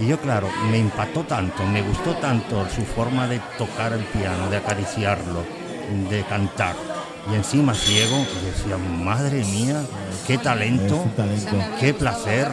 [0.00, 4.48] Y yo, claro, me impactó tanto, me gustó tanto su forma de tocar el piano,
[4.50, 5.42] de acariciarlo,
[6.10, 6.76] de cantar.
[7.30, 9.82] Y encima ciego, y decía, madre mía,
[10.26, 11.04] qué talento,
[11.80, 12.48] qué placer.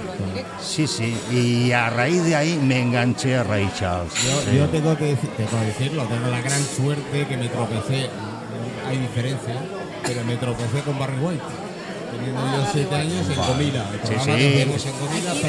[0.61, 4.11] Sí, sí, y a raíz de ahí me enganché a Ray Charles.
[4.23, 4.57] Yo, Sí.
[4.57, 8.09] yo tengo, que decir, tengo que decirlo, tengo la gran suerte que me tropecé,
[8.89, 9.55] hay diferencia,
[10.03, 11.43] pero me tropecé con Barry White.
[12.11, 13.85] Teniendo yo siete años en Comila.
[13.91, 14.39] El Sí, programa sí.
[14.39, 15.41] que hacemos en Comila, Aquí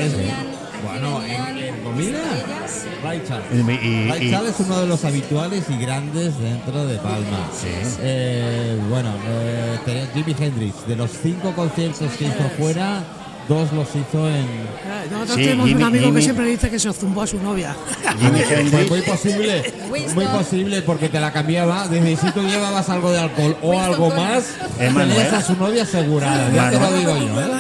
[0.85, 2.87] Bueno, en, en Comila, estrellas.
[3.03, 3.47] Ray Charles.
[3.53, 7.49] Y- y- Ray y- Charles es uno de los habituales y grandes dentro de Palma.
[7.59, 7.69] Sí.
[8.01, 13.03] Eh, bueno, eh, Jimi Hendrix, de los cinco conciertos que hizo fuera,
[13.49, 14.47] dos los hizo en.
[14.87, 17.27] Ah, Nosotros Sí, tenemos Jimmy- un amigo Jimmy- que siempre dice que se zumbó a
[17.27, 17.75] su novia.
[18.19, 18.91] Jimi Pues Hendrix.
[18.91, 19.75] muy posible,
[20.15, 21.89] muy posible porque te la cambiaba.
[21.89, 24.45] Dice, si tú llevabas algo de alcohol o algo más,
[24.79, 26.51] tenías a su novia asegurada.
[26.53, 27.01] Ya te lo Manuel.
[27.01, 27.51] digo yo, ¿eh?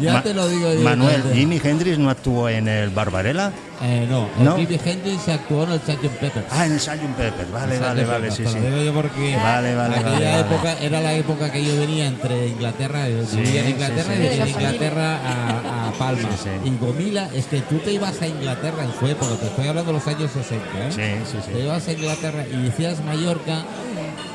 [0.00, 0.80] Ya Ma- te lo digo yo.
[0.80, 3.52] Manuel, Jimi Hendrix no actuó en el Barbarella.
[3.86, 4.56] Eh, no, ¿No?
[4.56, 6.08] el Jimi Hendrix actuó en el Sgt.
[6.18, 6.44] Pepper.
[6.50, 7.14] Ah, en el Sgt.
[7.18, 7.46] Pepper.
[7.52, 8.58] Vale, vale, vale, sí, Te sí.
[8.58, 10.40] lo digo yo porque Vale, vale, aquella vale, vale.
[10.40, 14.22] época era la época que yo venía entre Inglaterra, yo Sí, vivía en Inglaterra sí.
[14.22, 16.28] y de Inglaterra a, a Palma.
[16.42, 16.68] Sí, sí.
[16.68, 19.92] En Gomila, es que tú te ibas a Inglaterra en su época, te estoy hablando
[19.92, 20.90] de los años 60, ¿eh?
[20.90, 21.62] Sí, sí, Te sí.
[21.64, 23.64] ibas a Inglaterra y decías Mallorca,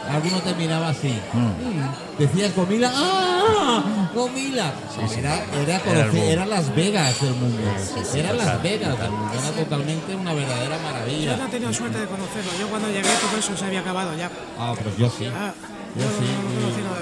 [0.10, 1.10] alguno te miraba así.
[1.34, 2.20] Mm.
[2.20, 4.10] Decías Gomila, ¡ah!
[4.14, 4.74] ¡Gomila!
[5.18, 7.58] era, era, Era era Las Vegas del mundo.
[8.16, 9.10] era Las Vegas total.
[9.10, 9.34] del mundo.
[9.40, 11.38] Era totalmente una verdadera Yo maravilla.
[11.38, 12.52] no he tenido suerte de conocerlo.
[12.60, 14.30] Yo cuando llegué todo eso se había acabado ya.
[14.60, 15.28] Ah, pues yo sí.
[15.34, 15.54] Ah,
[15.96, 16.26] Yo no, sí.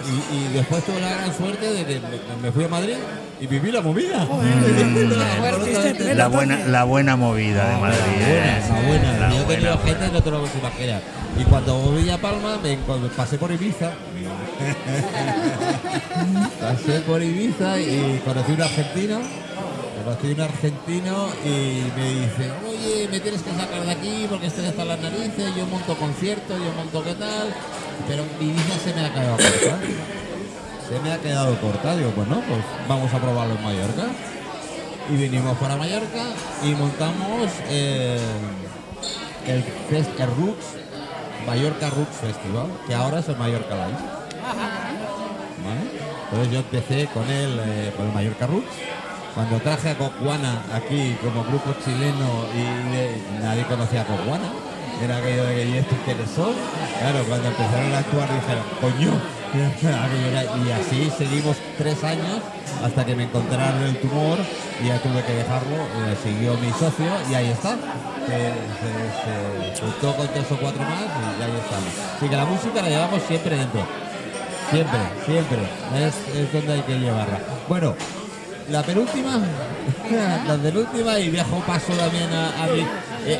[0.07, 2.09] Y, y- y después tuve la gran suerte de que me,
[2.43, 2.95] me fui a Madrid
[3.41, 4.25] y viví la movida.
[6.15, 7.99] La buena, la buena movida de Madrid.
[7.99, 8.61] La buena, ¿eh?
[9.19, 9.29] la buena.
[9.35, 11.01] Yo buena, gente que no te lo puedes imaginar.
[11.39, 13.91] Y cuando volví a Palma, me, cuando pasé por Ibiza,
[16.61, 19.19] pasé por Ibiza y conocí un argentino.
[20.03, 24.65] Conocí un argentino y me dice, oye, me tienes que sacar de aquí porque estoy
[24.65, 27.53] hasta las narices, yo monto conciertos, yo monto qué tal,
[28.07, 29.79] pero Ibiza se me ha quedado corta.
[30.87, 34.03] Se me ha quedado corta, digo, pues no, pues vamos a probarlo en Mallorca.
[35.09, 36.23] Y vinimos para Mallorca
[36.63, 38.19] y montamos eh,
[39.47, 40.65] el, fest, el Roots,
[41.45, 43.97] Mallorca Roots Festival, que ahora es el Mallorca Live.
[46.29, 48.67] Entonces yo empecé con él, eh, con el Mallorca Roots.
[49.33, 54.51] Cuando traje a Cocuana aquí como grupo chileno y nadie conocía a Cocuana,
[55.03, 56.53] era aquello de que ¿y estos quiénes son?
[56.99, 59.11] Claro, cuando empezaron a actuar dijeron, coño,
[60.65, 62.41] y así seguimos tres años
[62.83, 64.37] hasta que me encontraron el tumor
[64.83, 67.77] y ya tuve que dejarlo, eh, siguió mi socio y ahí está.
[68.27, 71.03] Se, juntó con tres o cuatro más
[71.39, 71.93] y ahí estamos.
[72.17, 73.81] Así que la música la llevamos siempre dentro.
[74.69, 75.57] Siempre, siempre.
[75.95, 77.39] Es, es donde hay que llevarla.
[77.69, 77.95] Bueno,
[78.69, 79.39] la penúltima,
[80.47, 82.67] la penúltima y viajo paso también a, a
[83.25, 83.39] eh,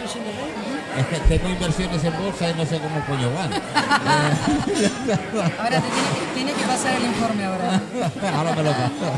[1.00, 3.52] es que tengo inversiones en bolsa y no sé cómo coño van.
[5.60, 7.82] Ahora te tiene que, tiene que pasar el informe ahora.
[8.38, 9.12] Ahora me lo paso.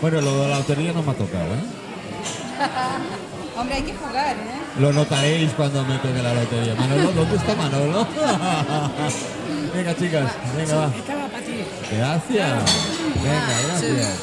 [0.00, 1.64] Bueno, lo de la lotería no me ha tocado, ¿eh?
[3.56, 4.60] Hombre, hay que jugar, ¿eh?
[4.78, 6.74] Lo notaréis cuando me toque la lotería.
[6.74, 8.06] Manolo, ¿dónde está Manolo?
[9.74, 10.92] venga, chicas, venga, va.
[11.90, 12.62] Gracias.
[13.22, 14.18] Venga, gracias.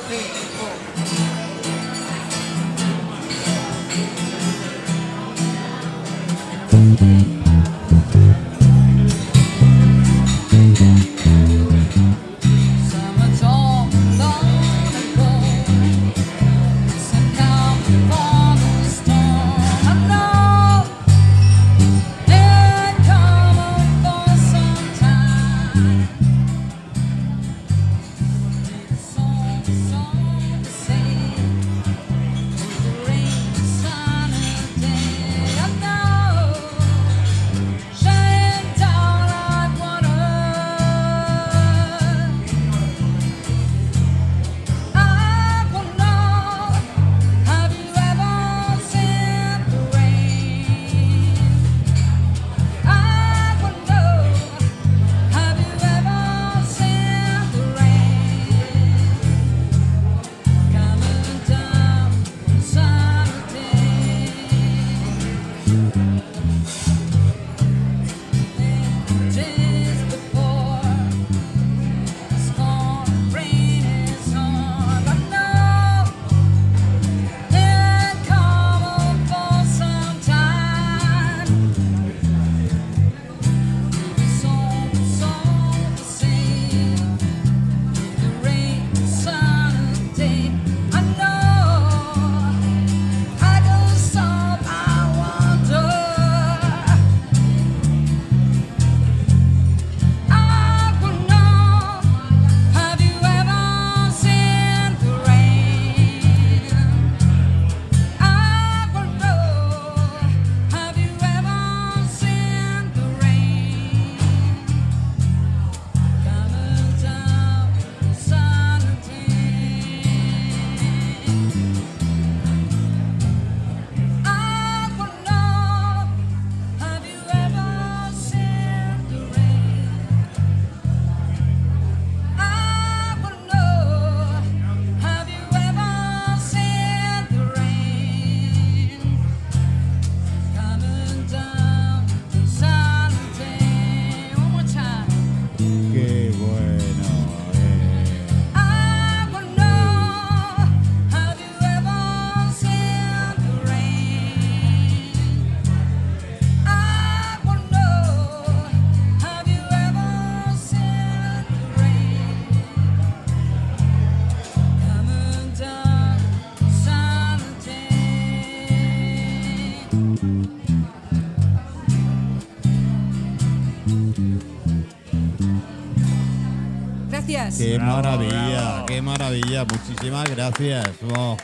[177.28, 177.58] Días.
[177.58, 178.86] Qué Bravo, maravilla, bravo.
[178.88, 179.66] qué maravilla.
[179.66, 180.90] Muchísimas gracias.
[181.16, 181.38] Oh,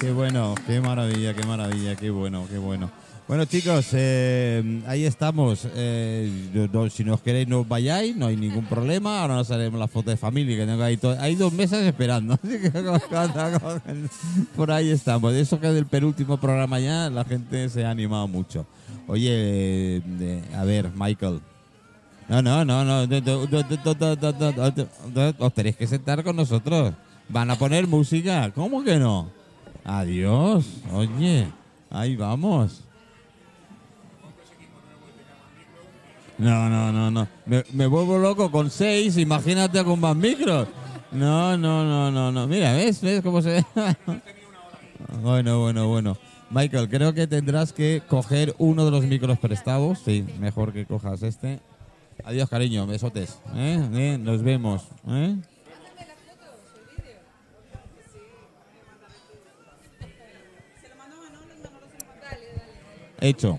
[0.00, 2.90] qué bueno, qué maravilla, qué maravilla, qué bueno, qué bueno.
[3.28, 5.68] Bueno, chicos, eh, ahí estamos.
[5.74, 9.20] Eh, no- si nos queréis, no os vayáis, no hay ningún problema.
[9.20, 12.38] Ahora nos haremos la foto de familia, que tengo ahí Hay dos meses esperando.
[14.56, 15.34] Por ahí estamos.
[15.34, 18.64] Eso que del penúltimo programa ya, la gente se ha animado mucho.
[19.06, 21.40] Oye, eh, a ver, Michael.
[22.28, 23.06] No, no, no, no.
[25.38, 26.92] Os tenéis que sentar con nosotros.
[27.28, 28.50] Van a poner música.
[28.54, 29.30] ¿Cómo que no?
[29.84, 30.66] Adiós.
[30.92, 31.48] Oye,
[31.90, 32.84] ahí vamos.
[36.36, 37.26] No, no, no, no.
[37.46, 39.16] Me, me vuelvo loco con seis.
[39.16, 40.68] Imagínate con más micros.
[41.10, 42.46] No, no, no, no, no.
[42.46, 43.00] Mira, ¿ves?
[43.00, 43.64] ¿Ves cómo se
[45.22, 46.18] bueno, bueno, bueno.
[46.50, 50.00] Michael, creo que tendrás que coger uno de los micros prestados.
[50.04, 51.60] Sí, mejor que cojas este.
[52.24, 53.38] Adiós, cariño, besotes.
[53.54, 53.80] ¿eh?
[53.94, 54.18] ¿Eh?
[54.18, 54.86] Nos vemos.
[55.08, 55.36] ¿eh?
[63.20, 63.58] Hecho.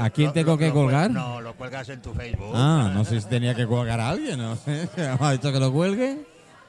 [0.00, 1.10] ¿A quién tengo lo- que colgar?
[1.10, 2.52] No, lo cuelgas en tu Facebook.
[2.54, 4.56] Ah, no sé si tenía que colgar a alguien, ¿no?
[4.66, 4.88] ¿Me
[5.20, 6.18] ha dicho que lo cuelgue?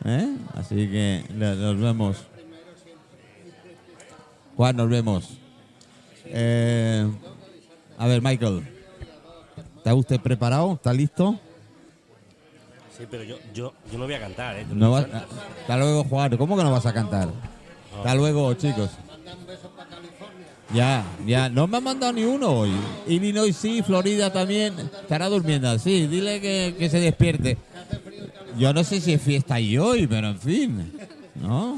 [0.06, 0.36] ¿Eh?
[0.56, 2.18] Así que nos vemos.
[4.56, 5.38] Juan, nos vemos.
[6.26, 7.08] Eh,
[7.98, 8.70] a ver, Michael.
[9.84, 10.72] ¿Está usted preparado?
[10.76, 11.38] ¿Está listo?
[12.98, 14.66] Sí, pero yo, yo, yo no voy a cantar, ¿eh?
[14.72, 16.38] No vas- hasta luego, Juan.
[16.38, 17.28] ¿Cómo que no vas a cantar?
[17.98, 18.92] Hasta luego, chicos.
[20.74, 21.50] Ya, ya.
[21.50, 22.72] No me han mandado ni uno hoy.
[23.08, 24.74] Illinois sí, Florida también.
[24.80, 25.78] Estará durmiendo.
[25.80, 27.58] Sí, dile que, que se despierte.
[28.58, 30.94] Yo no sé si es fiesta y hoy, pero en fin.
[31.36, 31.78] ¿No?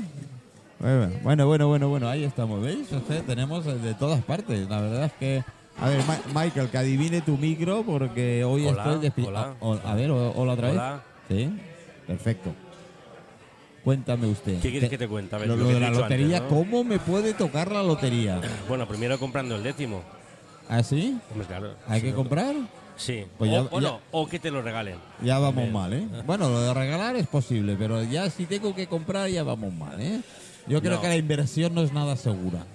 [1.24, 2.08] Bueno, bueno, bueno, bueno.
[2.08, 2.62] Ahí estamos.
[2.62, 2.88] ¿Veis?
[3.26, 4.70] Tenemos de todas partes.
[4.70, 5.44] La verdad es que...
[5.80, 9.56] A ver, Ma- Michael, que adivine tu micro porque hoy Hola, estoy despi- hola.
[9.60, 10.76] o- A ver, hola otra vez.
[10.76, 11.04] Hola.
[11.30, 11.50] Sí,
[12.08, 12.54] perfecto.
[13.84, 14.60] Cuéntame usted.
[14.62, 15.36] ¿Qué quieres que te cuente?
[15.36, 16.58] A ver, lo, lo lo que de la lotería, antes, ¿no?
[16.58, 18.42] ¿cómo me puede tocar la lotería?
[18.68, 20.02] Bueno, primero comprando el décimo.
[20.70, 21.20] ¿Ah, sí?
[21.32, 21.76] Hombre, claro.
[21.88, 22.56] ¿Hay Sí, que comprar?
[22.96, 23.26] Sí.
[23.38, 24.96] Pues o, ya- o ya- no, o que te lo regalen.
[25.22, 26.08] Ya vamos mal, ¿eh?
[26.26, 30.00] Bueno, lo de regalar es posible, pero ya si tengo que comprar ya vamos mal,
[30.02, 30.22] ¿eh?
[30.68, 31.02] Yo creo No.
[31.02, 32.66] que la inversión no es nada segura.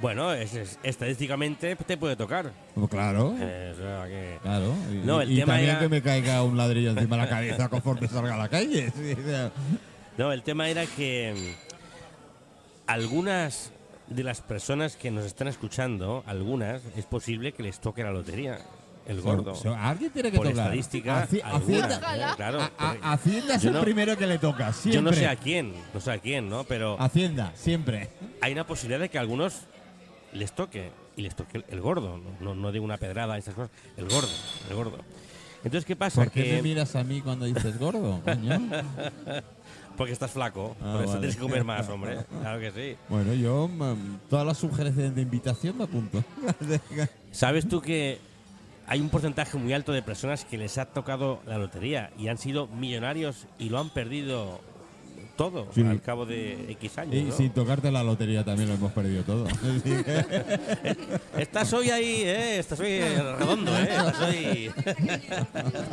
[0.00, 2.52] Bueno, es, es- estadísticamente te puede tocar.
[2.74, 4.74] Pues claro, Eh, o sea que- claro.
[4.92, 7.28] Y, No, el y tema también era- que me caiga un ladrillo encima de la
[7.28, 8.90] cabeza conforme salga a la calle.
[8.96, 9.50] sí, o sea,
[10.18, 13.70] No, el tema era que mm, algunas
[14.08, 18.58] de las personas que nos están escuchando, algunas, es posible que les toque la lotería,
[19.06, 19.54] el gordo.
[19.54, 20.64] so- alguien tiene que Por tocar.
[20.66, 22.34] estadística, Haci- Hacienda, ¿eh?
[22.36, 22.60] claro.
[22.60, 24.92] a- a- porque Hacienda es yo el no- primero que le toca, siempre.
[24.94, 26.64] Yo no sé a quién, no sé a quién, ¿no?
[26.64, 28.10] Pero Hacienda, siempre.
[28.40, 29.62] hay una posibilidad de que algunos
[30.34, 34.08] les toque y les toque el, gordo, no, no, digo una pedrada, esas cosas, el
[34.08, 34.28] gordo,
[34.68, 34.98] el gordo.
[35.64, 36.22] Entonces, ¿qué pasa?
[36.22, 38.60] ¿Por qué que me miras a mí cuando dices gordo, coño?
[39.96, 41.20] porque estás flaco, Ah, por eso vale.
[41.20, 42.18] tienes que comer más, hombre.
[42.40, 42.96] Claro que sí.
[43.08, 46.22] Bueno, yo mm, todas las sugerencias de invitación me apunto.
[47.32, 48.18] ¿Sabes tú que
[48.86, 52.38] hay un porcentaje muy alto de personas que les ha tocado la lotería y han
[52.38, 54.60] sido millonarios y lo han perdido
[55.36, 55.82] todo Sí.
[55.82, 57.14] al cabo de X años?
[57.14, 57.36] y ¿no?
[57.36, 59.46] sin tocarte la lotería también lo hemos perdido todo.
[61.38, 62.58] Estás hoy ahí, ¿eh?
[62.58, 63.88] Estás hoy redondo, ¿eh?
[63.90, 64.70] Estás hoy...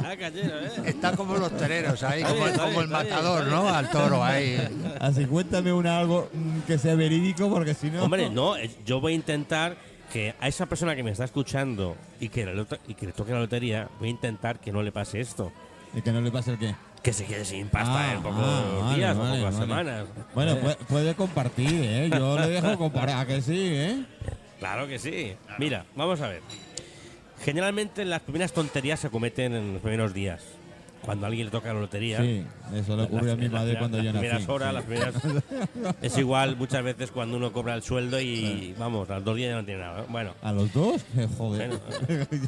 [0.03, 0.71] ah, cachero, ¿eh?
[0.85, 3.69] Está como los toreros ahí, como, el matador, ¿no?
[3.69, 4.57] Al toro ahí.
[4.99, 8.03] Así cuéntame una algo mm, que sea verídico porque si no...
[8.03, 9.77] Hombre, no, eh, yo voy a intentar
[10.11, 13.39] que a esa persona que me está escuchando y que, y que le toque la
[13.39, 15.51] lotería, voy a intentar que no le pase esto.
[15.93, 16.75] Y que no le pase el qué.
[17.03, 19.65] Que se quede sin pasta Ah, en pocos ah, días vale, o pocas vale.
[19.67, 20.05] semanas.
[20.35, 22.09] Bueno, Eh, puede, puede compartir, ¿eh?
[22.13, 24.03] Yo le dejo comparar, ¿a que sí, ¿eh?
[24.59, 25.33] Claro que sí.
[25.57, 26.41] Mira, vamos a ver.
[27.43, 30.43] Generalmente las primeras tonterías se cometen en los primeros días.
[31.01, 32.21] Cuando a alguien le toca la lotería.
[32.21, 32.45] Sí,
[32.75, 34.19] eso le ocurrió a mi las- madre las- cuando las yo nací.
[34.27, 34.75] primeras horas, sí.
[34.75, 35.95] las primeras.
[36.03, 39.49] es igual muchas veces cuando uno cobra el sueldo y vamos, a los dos días
[39.49, 40.05] ya no tiene nada.
[40.07, 41.03] Bueno, ¿A los dos?
[41.39, 41.79] Joder,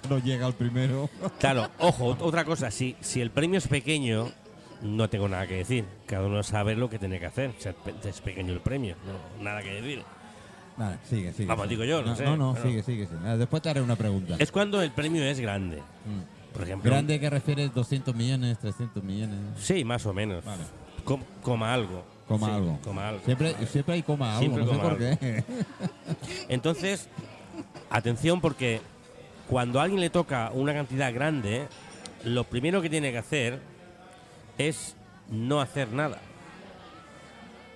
[0.07, 1.09] no llega al primero.
[1.39, 4.29] claro, ojo, otra cosa, si, si el premio es pequeño,
[4.83, 5.85] no tengo nada que decir.
[6.05, 7.53] Cada uno sabe lo que tiene que hacer.
[8.03, 10.03] Es pequeño el premio, no, nada que decir.
[10.77, 11.47] Vale, sigue, sigue.
[11.47, 11.75] Vamos, sigue.
[11.83, 12.23] digo yo, no no sé.
[12.25, 12.65] No, no, Bueno.
[12.67, 13.37] sigue, sigue, sigue.
[13.37, 14.35] Después te haré una pregunta.
[14.39, 15.77] Es cuando el premio es grande.
[15.77, 16.53] Mm.
[16.53, 16.91] Por ejemplo.
[16.91, 17.71] ¿Grande que refieres?
[17.73, 19.37] ¿200 millones, 300 millones?
[19.57, 20.43] Sí, más o menos.
[20.45, 20.63] Vale.
[21.03, 22.03] Com- coma algo.
[22.27, 22.79] Coma Sí, algo.
[22.83, 23.21] Coma algo.
[23.25, 25.43] Siempre, siempre hay coma algo, Siempre no sé coma por qué.
[26.49, 27.09] Entonces,
[27.89, 28.81] atención porque
[29.49, 31.67] cuando a alguien le toca una cantidad grande,
[32.23, 33.59] lo primero que tiene que hacer
[34.57, 34.95] es
[35.29, 36.19] no hacer nada.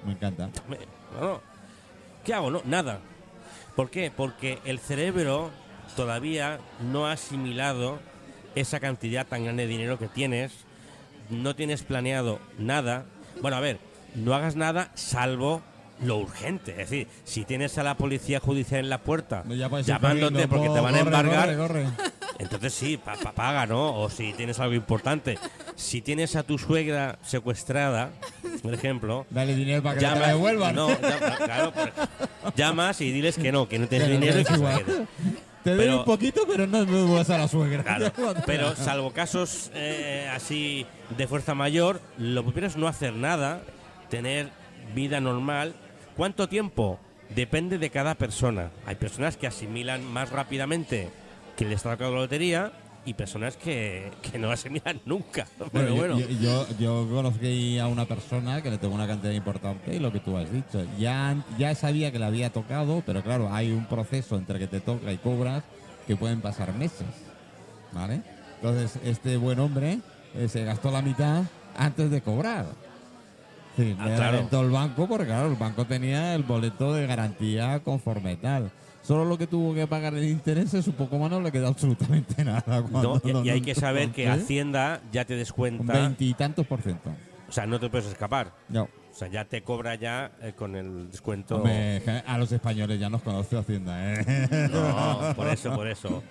[0.05, 0.49] Me encanta.
[2.23, 2.51] ¿Qué hago?
[2.51, 2.99] No, nada.
[3.75, 4.11] ¿Por qué?
[4.15, 5.49] Porque el cerebro
[5.95, 7.99] todavía no ha asimilado
[8.55, 10.51] esa cantidad tan grande de dinero que tienes
[11.29, 13.03] no tienes planeado nada,
[13.41, 13.79] bueno, a ver,
[14.15, 15.61] no hagas nada salvo
[16.01, 16.71] lo urgente.
[16.71, 20.79] Es decir, si tienes a la policía judicial en la puerta Ya llamándote porque te
[20.79, 21.85] van a corre, embargar, corre, corre.
[22.39, 23.99] entonces sí, pa- pa- paga, ¿no?
[23.99, 25.37] O si tienes algo importante.
[25.77, 28.09] Si tienes a tu suegra secuestrada,
[28.63, 30.73] por ejemplo, Dale dinero para que te llama- la devuelvan.
[30.75, 31.93] No, llama- claro, pues,
[32.55, 34.43] llamas y diles que no, que no tienes dinero.
[35.63, 37.83] Te doy un poquito, pero no me devuelvas a la suegra.
[37.83, 38.11] Claro,
[38.47, 43.61] pero salvo casos eh, así de fuerza mayor, lo primero es no hacer nada,
[44.09, 44.49] tener
[44.95, 45.75] vida normal.
[46.15, 46.99] ¿Cuánto tiempo?
[47.35, 48.71] Depende de cada persona.
[48.87, 51.09] Hay personas que asimilan más rápidamente
[51.55, 52.71] que les está la lotería
[53.07, 55.47] y personas que, que no asimilan nunca.
[55.57, 59.31] Pero Bueno, bueno, yo, yo, yo conocí a una persona que le tocó una cantidad
[59.31, 60.85] importante y lo que tú has dicho.
[60.99, 64.81] Ya, ya sabía que le había tocado, pero claro, hay un proceso entre que te
[64.81, 65.63] toca y cobras
[66.05, 67.07] que pueden pasar meses.
[67.93, 68.21] ¿Vale?
[68.61, 69.99] Entonces, este buen hombre
[70.35, 71.43] eh, se gastó la mitad
[71.77, 72.65] antes de cobrar.
[73.77, 74.47] Sí, Ah, le claro.
[74.63, 78.69] el banco porque, claro, el banco tenía el boleto de garantía conforme tal.
[79.07, 81.67] Solo lo que tuvo que pagar el interés es un poco más, no le quedó
[81.67, 82.83] absolutamente nada.
[82.91, 84.29] no, y, hay que saber que ¿Sí?
[84.29, 87.11] Hacienda ya te descuenta, veintitantos por ciento.
[87.47, 88.51] o sea, no te puedes escapar.
[88.67, 88.83] No.
[88.83, 91.55] O sea, ya te cobra ya eh, con el descuento.
[91.55, 94.69] Hombre, a los españoles ya nos conoce Hacienda, ¿eh?
[94.71, 96.21] No, por eso, por eso.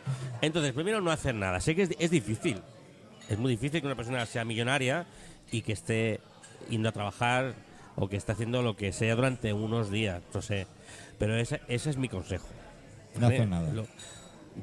[0.42, 1.60] Entonces, primero no hacer nada.
[1.60, 2.60] Sé que es, es difícil.
[3.30, 5.06] Es muy difícil que una persona sea millonaria
[5.50, 6.20] y que esté
[6.68, 7.54] yendo a trabajar
[7.96, 10.66] o que esté haciendo lo que sea durante unos días, no sé.
[11.18, 12.46] Pero ese, ese es mi consejo.
[13.20, 13.72] No hacer nada.
[13.72, 13.86] Lo-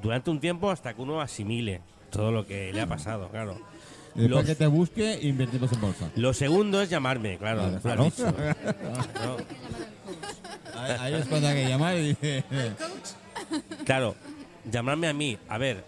[0.01, 3.58] durante un tiempo hasta que uno asimile todo lo que le ha pasado, claro.
[4.16, 6.10] Y Después Los- que te busque, invertimos en bolsa.
[6.16, 7.68] Lo segundo es llamarme, claro.
[7.70, 8.04] Lo has claro.
[8.06, 8.34] dicho.
[9.14, 9.38] Claro.
[10.76, 12.43] Ahí, ahí es cuando hay que llamar y dice...
[13.86, 14.16] Claro,
[14.72, 15.38] llamarme a mí.
[15.47, 15.84] A ver,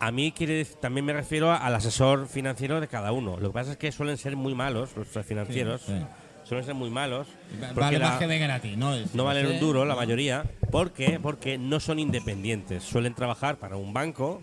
[0.00, 3.38] a mí quiere también me refiero al asesor financiero de cada uno.
[3.38, 5.82] Lo que pasa es que suelen ser muy malos los financieros.
[5.82, 6.04] Sí, sí.
[6.44, 7.26] Suelen ser muy malos.
[7.74, 8.94] Vale la- más que de gratis, ¿no?
[8.94, 10.44] Es- no valen un duro la mayoría.
[10.70, 11.18] ¿Por qué?
[11.20, 12.82] Porque no son independientes.
[12.84, 14.42] Suelen trabajar para un banco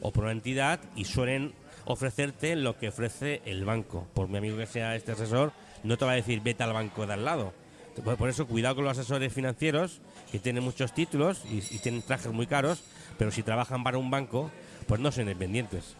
[0.00, 1.52] o por una entidad y suelen
[1.84, 4.08] ofrecerte lo que ofrece el banco.
[4.14, 5.52] Por mi amigo que sea este asesor,
[5.84, 7.52] no te va a decir vete al banco de al lado.
[8.04, 12.02] Por por eso, cuidado con los asesores financieros que tienen muchos títulos y, y tienen
[12.02, 12.82] trajes muy caros,
[13.18, 14.50] pero si trabajan para un banco,
[14.86, 15.96] pues no son independientes.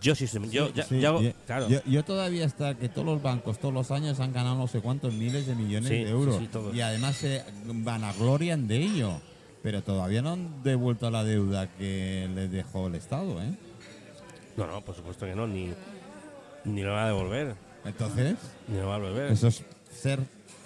[0.00, 1.68] Yo sí, yo, ya- Sí, ya hago- yo, claro.
[1.68, 4.80] yo- yo todavía hasta que todos los bancos todos los años han ganado no sé
[4.80, 9.20] cuántos miles de millones Sí, de euros sí, y además se vanaglorian de ello,
[9.62, 13.52] pero todavía no han devuelto la deuda que les dejó el Estado, ¿eh?
[14.56, 15.72] No, no, por supuesto que no, ni,
[16.64, 17.54] ni lo va a devolver.
[17.84, 18.36] Entonces,
[18.68, 19.32] Ni lo va a devolver.
[19.32, 20.20] eso es ser,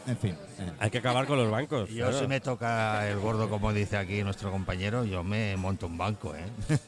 [0.06, 0.30] en fin.
[0.58, 0.72] eh.
[0.80, 1.88] Hay que acabar con los bancos.
[1.90, 2.18] Yo claro.
[2.20, 6.34] si me toca el gordo, como dice aquí nuestro compañero, yo me monto un banco,
[6.34, 6.44] ¿eh?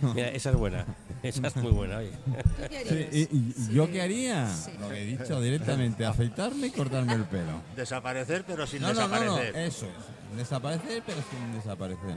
[0.14, 0.84] Mira, esa es buena.
[1.22, 1.98] Esa es muy buena.
[1.98, 2.10] oye.
[2.10, 3.12] ¿Tú qué Sí, harías?
[3.14, 4.48] y, y- ¿Yo qué haría?
[4.48, 4.72] Sí.
[4.80, 7.60] Lo que he dicho directamente, afeitarme y cortarme el pelo.
[7.74, 9.56] Desaparecer, pero sin No, no, no, no, desaparecer.
[9.56, 10.36] eso es.
[10.36, 12.16] Desaparecer, pero sin desaparecer.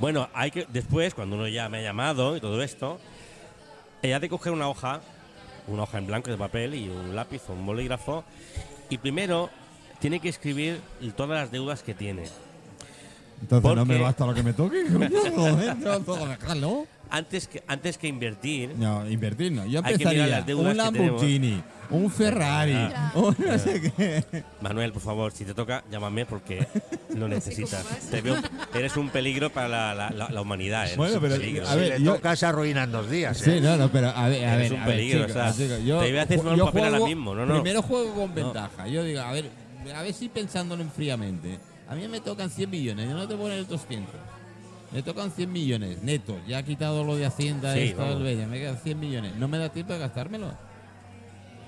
[0.00, 2.98] Bueno, hay que después, cuando uno ya me ha llamado y todo esto,
[4.02, 5.00] ella ha de coger una hoja,
[5.68, 8.24] una hoja en blanco de papel y un lápiz o un bolígrafo,
[8.90, 9.50] y primero
[10.00, 10.80] tiene que escribir
[11.16, 12.24] todas las deudas que tiene.
[13.40, 14.84] Entonces no me basta lo que me toque.
[17.10, 19.66] Antes que, antes que invertir, No, invertir no.
[19.66, 22.74] Yo Hay que mirar las deudas un que Lamborghini, un Ferrari,
[23.14, 24.24] un no sé qué.
[24.60, 26.66] Manuel, por favor, si te toca, llámame porque
[27.14, 27.84] lo necesitas.
[27.84, 27.98] vas.
[28.10, 28.36] Te veo,
[28.74, 30.84] eres un peligro para la, la- la- la humanidad.
[30.84, 31.66] eres Bueno, un pero, peligro.
[31.68, 33.60] a Si ver, le yo- tocas arruinan dos días, Sí, ¿eh?
[33.60, 35.52] no, no, pero a ver, a Eres ver, un a ver, peligro, chicos, o sea,
[35.52, 37.54] chicos, yo, te voy a hacer yo un papel ahora juego- mismo, no, no.
[37.54, 38.34] Primero juego con No.
[38.34, 38.88] ventaja.
[38.88, 39.50] Yo digo, a ver,
[39.94, 41.58] a ver si pensándolo en fríamente.
[41.88, 44.14] A mí me tocan 100 millones, yo no te poner 200.
[44.92, 46.36] Me tocan 100 millones netos.
[46.46, 48.22] Ya he quitado lo de Hacienda, Sí, esto vamos.
[48.22, 49.34] Bella, me quedan 100 millones.
[49.36, 50.52] No me da tiempo de gastármelo.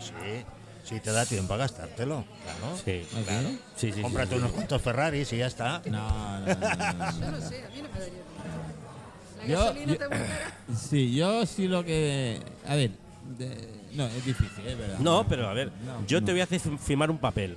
[0.08, 0.44] Sí,
[0.94, 2.76] sí te da tiempo a gastártelo, claro.
[2.84, 3.48] Sí, ¿Ah, claro.
[3.76, 3.92] sí?
[3.92, 4.54] Sí, Cómprate sí, unos sí.
[4.56, 5.82] cuantos Ferraris y ya está.
[5.86, 7.40] No, no, no, no, no, Yo no.
[7.40, 8.32] sé, a mí no me daría tiempo.
[9.38, 10.76] La Yo- gasolina yo- te.
[10.76, 12.40] Sí, yo sí lo que.
[12.66, 12.90] A ver,
[13.38, 14.98] de- no, es difícil, es verdad.
[14.98, 16.26] No, pero a ver, No, yo no.
[16.26, 17.56] te voy a hacer firmar un papel,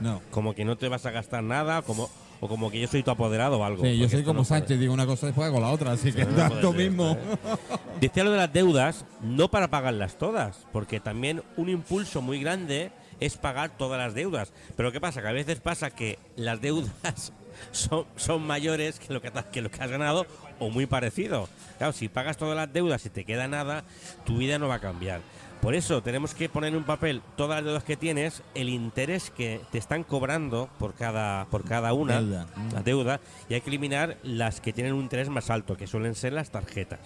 [0.00, 0.20] No.
[0.30, 2.10] como que no te vas a gastar nada, como
[2.40, 3.82] o como que yo soy tu apoderado o algo.
[3.82, 4.60] Sí, yo soy como no puede.
[4.60, 7.16] Sánchez, digo una cosa y después hago la otra, así que ser, mismo.
[8.00, 12.92] Decía lo de las deudas, no para pagarlas todas, porque también un impulso muy grande
[13.20, 14.52] es pagar todas las deudas.
[14.76, 15.22] Pero ¿qué pasa?
[15.22, 17.32] Que a veces pasa que las deudas
[17.72, 20.26] son, son mayores que lo que, que lo que has ganado
[20.58, 21.48] o muy parecido.
[21.78, 23.84] Claro, si pagas todas las deudas y te queda nada,
[24.24, 25.20] tu vida no va a cambiar.
[25.60, 29.30] Por eso tenemos que poner en un papel todas las deudas que tienes, el interés
[29.30, 32.46] que te están cobrando por cada, por cada una, Deuda.
[32.72, 36.14] la deuda, y hay que eliminar las que tienen un interés más alto, que suelen
[36.14, 37.00] ser las tarjetas.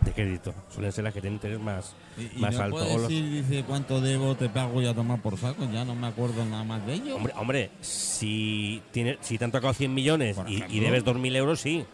[0.00, 0.54] de crédito.
[0.72, 2.76] Suelen ser las que tienen interés más, Y, y más no alto.
[2.76, 5.68] puedes O los- decir, dice, cuánto debo, te pago y a tomar por saco.
[5.72, 7.16] Ya no me acuerdo nada más de ello.
[7.16, 11.60] Hombre, hombre, si, tiene, si te han tocado 100 millones y, y debes 2.000 euros,
[11.60, 11.84] sí.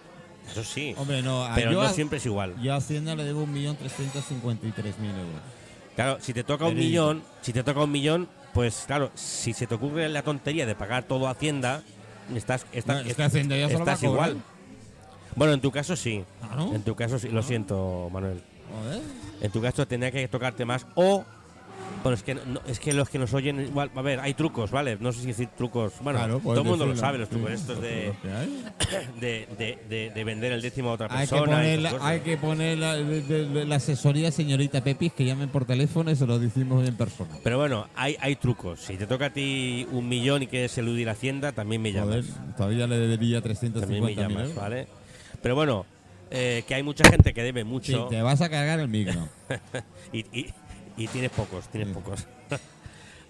[0.51, 0.95] Eso sí.
[0.97, 1.49] Hombre, no.
[1.55, 2.55] pero yo no siempre es igual.
[2.61, 5.41] Yo a Hacienda le debo 1.353.000 euros.
[5.95, 9.67] Claro, si te toca un millón, si te toca un millón, pues claro, si se
[9.67, 11.83] te ocurre la tontería de pagar todo a Hacienda,
[12.35, 14.37] estás, estás, No, es que Hacienda ya estás igual.
[15.37, 16.25] Bueno, en tu caso sí.
[16.41, 16.75] Claro.
[16.75, 17.29] En tu caso sí.
[17.29, 18.43] Lo siento, Manuel.
[18.73, 19.03] Joder.
[19.41, 21.25] En tu caso tendría que tocarte más o
[22.03, 24.71] bueno, es que no- es que los que nos oyen igual, a ver, hay trucos,
[24.71, 24.99] ¿vale?
[25.01, 25.95] No sé si decir trucos.
[26.03, 28.29] Bueno, Claro, todo el mundo lo sabe, los trucos Sí, estos de, que
[29.21, 31.53] de, de- de- de vender el décimo a otra Hay que persona.
[31.53, 32.97] y poner, la, hay que poner la,
[33.65, 37.31] la asesoría señorita Pepis que llamen por teléfono y se lo decimos en persona.
[37.43, 38.81] Pero bueno, hay, hay trucos.
[38.81, 42.27] Si te toca a ti un millón y quieres eludir Hacienda, también me llamas.
[42.27, 44.55] Joder, todavía le debería También me 350 llamas, euros.
[44.57, 44.89] ¿vale?
[45.43, 45.87] Pero bueno,
[46.31, 49.29] eh, que hay mucha gente que debe Sí, mucho te vas a cargar el micro.
[50.13, 50.53] y, y-
[50.97, 51.95] y tienes pocos, tienes Sí.
[51.95, 52.27] pocos.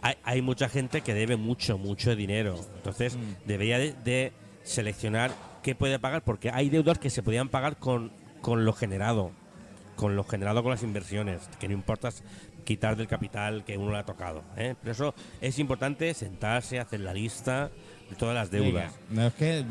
[0.03, 2.57] hay, hay mucha gente que debe mucho, mucho dinero.
[2.77, 3.47] Entonces, Mm.
[3.47, 5.31] debería de, de seleccionar
[5.63, 9.31] qué puede pagar, porque hay deudas que se podían pagar con, con lo generado,
[9.97, 12.11] con lo generado con las inversiones, que no importa
[12.65, 14.43] quitar del capital que uno le ha tocado.
[14.57, 14.75] ¿eh?
[14.85, 17.71] Eso es importante sentarse, hacer la lista
[18.15, 18.93] todas las deudas.
[19.11, 19.65] Venga, no, es que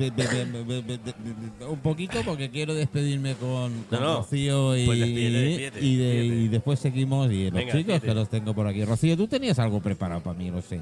[1.70, 4.18] un poquito porque quiero despedirme con, con No, no.
[4.18, 6.42] Rocío y, Pues despídete, despídete, y, de- despídete.
[6.42, 8.08] y después seguimos y los Venga, chicos despídete.
[8.08, 8.86] que los tengo por aquí.
[8.86, 10.82] Rocío, tú tenías algo preparado para mí, lo sé.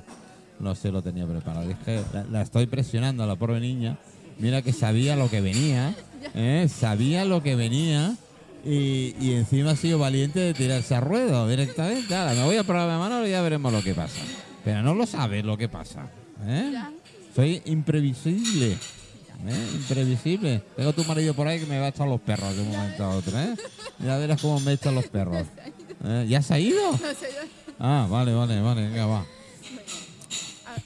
[0.59, 1.69] Lo sé, lo tenía preparado.
[1.69, 3.97] Es que la, la estoy presionando a la pobre niña.
[4.37, 5.93] Mira que sabía lo que venía,
[6.35, 6.67] ¿eh?
[6.69, 8.15] sabía lo que venía
[8.65, 12.15] y, y encima ha sido valiente de tirarse a ruedo directamente.
[12.15, 14.19] Ahora, me voy a probar la mano y ya veremos lo que pasa.
[14.63, 16.09] Pero no lo sabes lo que pasa.
[16.45, 16.69] ¿eh?
[16.73, 16.91] Ya.
[17.35, 18.73] Soy imprevisible.
[18.73, 19.67] ¿eh?
[19.75, 20.61] Imprevisible.
[20.75, 23.03] Tengo tu marido por ahí que me va a echar los perros de un momento
[23.03, 23.39] a otro.
[23.39, 23.55] ¿eh?
[23.99, 25.45] Ya verás cómo me echan los perros.
[26.03, 26.25] ¿Eh?
[26.29, 26.81] ¿Ya se ha ido?
[27.83, 28.89] Ah, vale, vale, vale.
[28.89, 29.25] Venga, va.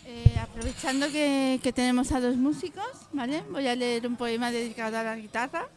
[0.05, 3.43] Eh, aprovechando que, que tenemos a dos músicos, ¿vale?
[3.51, 5.67] Voy a leer un poema dedicado a la guitarra.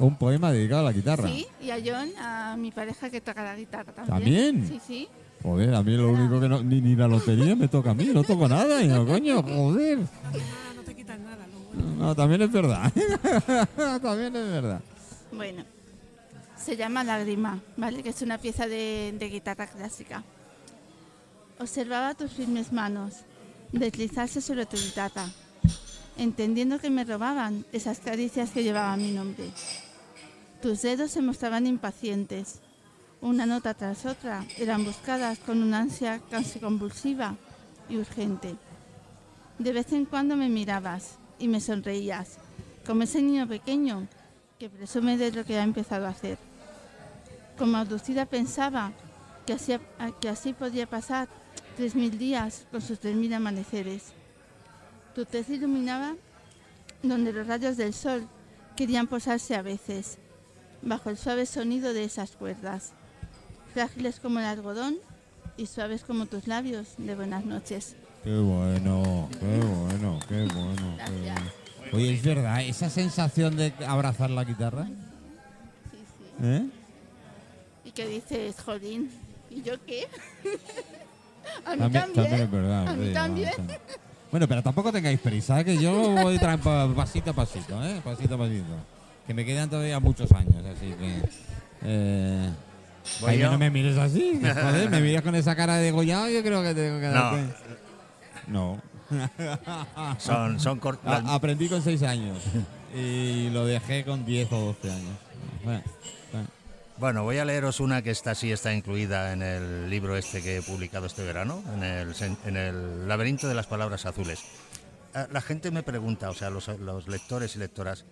[0.00, 1.28] Un poema dedicado a la guitarra.
[1.28, 4.16] Sí, y a John, a mi pareja que toca la guitarra también.
[4.64, 4.68] ¿También?
[4.68, 5.08] Sí, sí.
[5.46, 6.60] Joder, a mí lo único que no.
[6.60, 8.82] Ni, ni la lotería me toca a mí, no toco nada.
[8.82, 10.00] Y coño, joder.
[10.74, 12.04] No te quitan nada, lo bueno.
[12.04, 12.92] No, también es verdad.
[14.02, 14.80] también es verdad.
[15.30, 15.62] Bueno,
[16.56, 18.02] se llama Lágrima, ¿vale?
[18.02, 20.24] Que es una pieza de, de guitarra clásica.
[21.60, 23.14] Observaba tus firmes manos
[23.70, 25.30] deslizarse sobre tu guitarra,
[26.18, 29.44] entendiendo que me robaban esas caricias que llevaban mi nombre.
[30.60, 32.62] Tus dedos se mostraban impacientes.
[33.22, 37.36] Una nota tras otra eran buscadas con una ansia casi convulsiva
[37.88, 38.56] y urgente.
[39.58, 42.38] De vez en cuando me mirabas y me sonreías,
[42.86, 44.06] como ese niño pequeño
[44.58, 46.38] que presume de lo que ha empezado a hacer.
[47.58, 48.92] Como abducida pensaba
[49.46, 49.78] que así,
[50.20, 51.28] que así podía pasar
[51.76, 54.12] tres mil días con sus tres mil amaneceres.
[55.14, 56.14] Tu tez iluminaba
[57.02, 58.28] donde los rayos del sol
[58.76, 60.18] querían posarse a veces,
[60.82, 62.92] bajo el suave sonido de esas cuerdas,
[63.76, 64.96] frágiles como el algodón
[65.58, 67.94] y suaves como tus labios de buenas noches.
[68.24, 70.96] Qué bueno, qué bueno, qué bueno.
[71.04, 71.50] qué bueno.
[71.92, 76.46] Oye, es verdad, esa sensación de abrazar la guitarra, Sí, sí.
[76.46, 76.66] ¿eh?
[77.84, 79.10] Y que dices, jolín,
[79.50, 80.06] ¿y yo qué?
[81.66, 82.40] a mí También, también.
[82.40, 82.88] es verdad.
[82.88, 83.52] A mí también.
[84.30, 85.66] Bueno, pero tampoco tengáis prisa, ¿eh?
[85.66, 86.38] que yo voy
[86.96, 88.00] pasito a pasito, ¿eh?
[88.02, 88.74] Pasito a pasito.
[89.26, 91.28] Que me quedan todavía muchos años, así que...
[91.82, 92.50] Eh,
[93.20, 93.50] Voy Jaime, yo.
[93.52, 96.74] no me mires así, joder, me miras con esa cara de gollado, yo creo que
[96.74, 97.54] tengo que darte...
[98.48, 98.80] No.
[100.18, 102.38] Son, son cort- las- A- aprendí con 6 años
[102.94, 105.16] y lo dejé con 10 o 12 años.
[105.64, 105.82] Bueno,
[106.32, 106.48] bueno.
[106.98, 110.56] Bueno, voy a leeros una que está sí está incluida en el libro este que
[110.58, 112.14] he publicado este verano, en el,
[112.46, 114.40] en el laberinto de las palabras azules.
[115.14, 118.04] Ah, La gente me pregunta, o sea, los, los lectores y lectoras,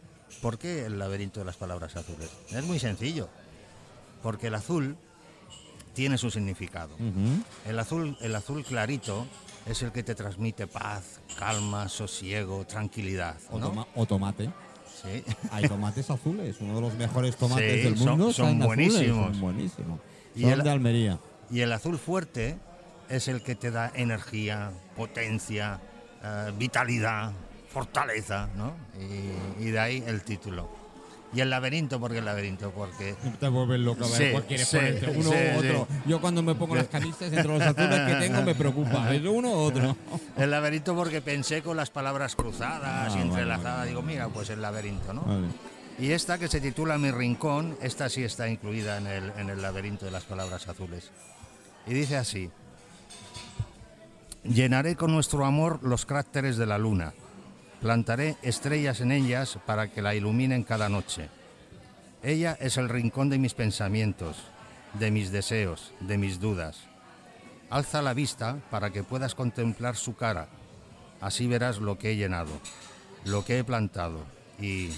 [0.42, 2.30] ¿por qué el laberinto de las palabras azules?
[2.52, 3.28] Es muy sencillo,
[4.24, 4.96] porque el azul
[5.92, 6.96] tiene su significado.
[7.66, 9.26] El azul, el azul clarito
[9.66, 13.36] es el que te transmite paz, calma, sosiego, tranquilidad.
[13.50, 13.68] o, ¿no?
[13.68, 14.50] toma- o tomate.
[15.02, 15.22] Sí.
[15.52, 18.32] Hay tomates azules, uno de los mejores tomates Sí, del mundo.
[18.32, 19.32] son buenísimos.
[19.32, 20.00] son buenísimos.
[20.34, 21.18] Y Son el- de Almería.
[21.50, 22.56] Y el azul fuerte
[23.10, 25.80] es el que te da energía, potencia,
[26.22, 27.32] eh, vitalidad,
[27.68, 28.72] fortaleza, ¿no?
[28.98, 30.70] Y, y de ahí el título.
[31.34, 32.70] Y el laberinto, ¿por qué el laberinto?
[32.70, 35.88] Porque Te vuelves loco a ver Sí, cuál quieres sí, ponerte, uno sí, u otro.
[36.06, 39.12] Yo cuando me pongo las camisas entre los azules que tengo me preocupa.
[39.12, 39.96] ¿Es uno u otro?
[40.36, 43.78] el laberinto porque pensé con las palabras cruzadas Ah, y entrelazadas.
[43.78, 43.88] vale.
[43.88, 45.22] Digo, mira, pues el laberinto, ¿no?
[45.22, 45.48] Vale.
[45.98, 49.60] Y esta que se titula Mi Rincón, esta sí está incluida en el, en el
[49.62, 51.10] laberinto de las palabras azules.
[51.86, 52.50] Y dice así.
[54.44, 57.12] Llenaré con nuestro amor los cráteres de la luna.
[57.84, 61.28] Plantaré estrellas en ellas para que la iluminen cada noche.
[62.22, 64.38] Ella es el rincón de mis pensamientos,
[64.98, 66.78] de mis deseos, de mis dudas.
[67.68, 70.48] Alza la vista para que puedas contemplar su cara.
[71.20, 72.52] Así verás lo que he llenado,
[73.26, 74.20] lo que he plantado
[74.58, 74.88] y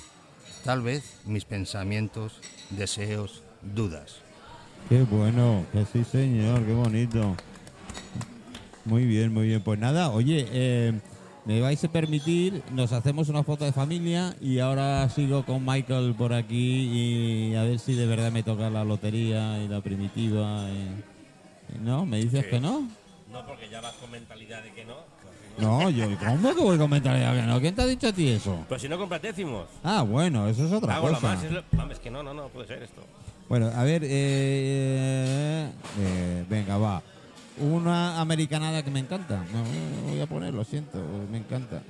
[0.62, 4.18] tal vez mis pensamientos, deseos, dudas.
[4.88, 7.34] Qué bueno, que sí, señor, qué bonito.
[8.84, 9.60] Muy bien, muy bien.
[9.60, 11.00] Pues nada, oye, eh,
[11.46, 16.14] me vais a permitir, nos hacemos una foto de familia y ahora sigo con Michael
[16.18, 20.68] por aquí y a ver si de verdad me toca la lotería y la primitiva.
[20.70, 22.04] y- y ¿No?
[22.04, 22.88] ¿Me dices que no?
[23.32, 24.94] No, porque ya vas con mentalidad de que no.
[25.58, 27.60] No, yo, ¿cómo que voy a comentar ya que no?
[27.60, 28.58] ¿Quién te ha dicho a ti eso?
[28.68, 29.66] Pues si no compras décimos.
[29.82, 31.20] Ah, bueno, eso es otra Hago cosa.
[31.28, 31.44] más.
[31.44, 33.02] Es lo- Vamos, es que no, no, no puede ser esto.
[33.48, 35.70] Bueno, a ver, eh,
[36.00, 37.02] eh, venga, va.
[37.58, 39.42] Una americanada que me encanta.
[39.52, 40.98] No voy a poner, lo siento,
[41.30, 41.82] me encanta.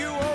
[0.00, 0.29] You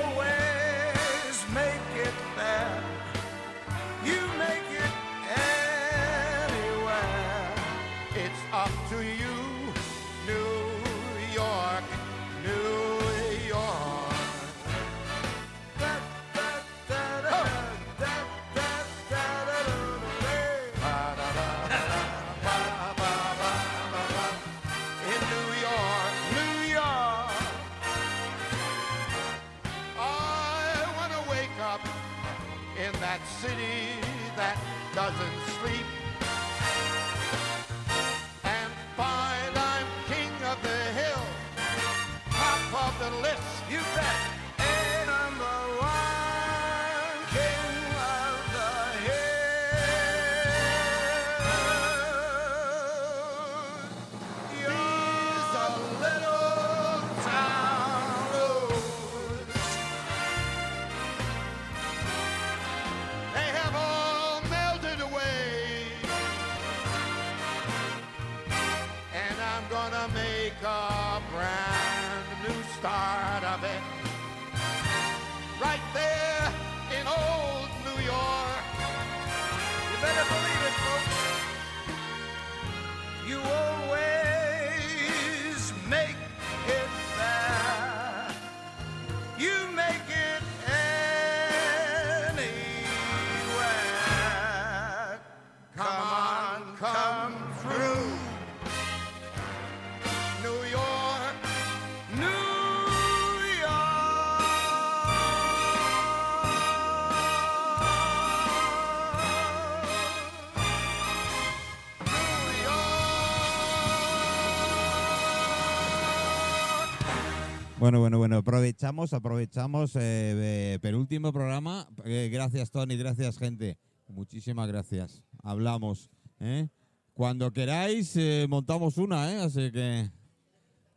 [117.86, 121.88] Bueno, bueno, bueno, aprovechamos, aprovechamos, eh, penúltimo programa.
[122.04, 123.78] Eh, gracias, Tony, gracias, gente.
[124.08, 125.22] Muchísimas gracias.
[125.44, 126.10] Hablamos.
[126.40, 126.68] ¿eh?
[127.14, 129.40] Cuando queráis, eh, montamos una, ¿eh?
[129.40, 130.10] Así que,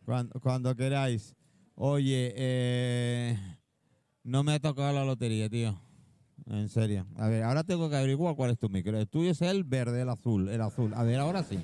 [0.06, 1.34] cuando, cuando queráis.
[1.74, 3.38] Oye, eh,
[4.24, 5.78] no me ha tocado la lotería, tío.
[6.46, 7.06] En serio.
[7.16, 8.98] A ver, ahora tengo que averiguar cuál es tu micro.
[8.98, 10.94] El tuyo es el verde, el azul, el azul.
[10.94, 11.58] A ver, ahora sí.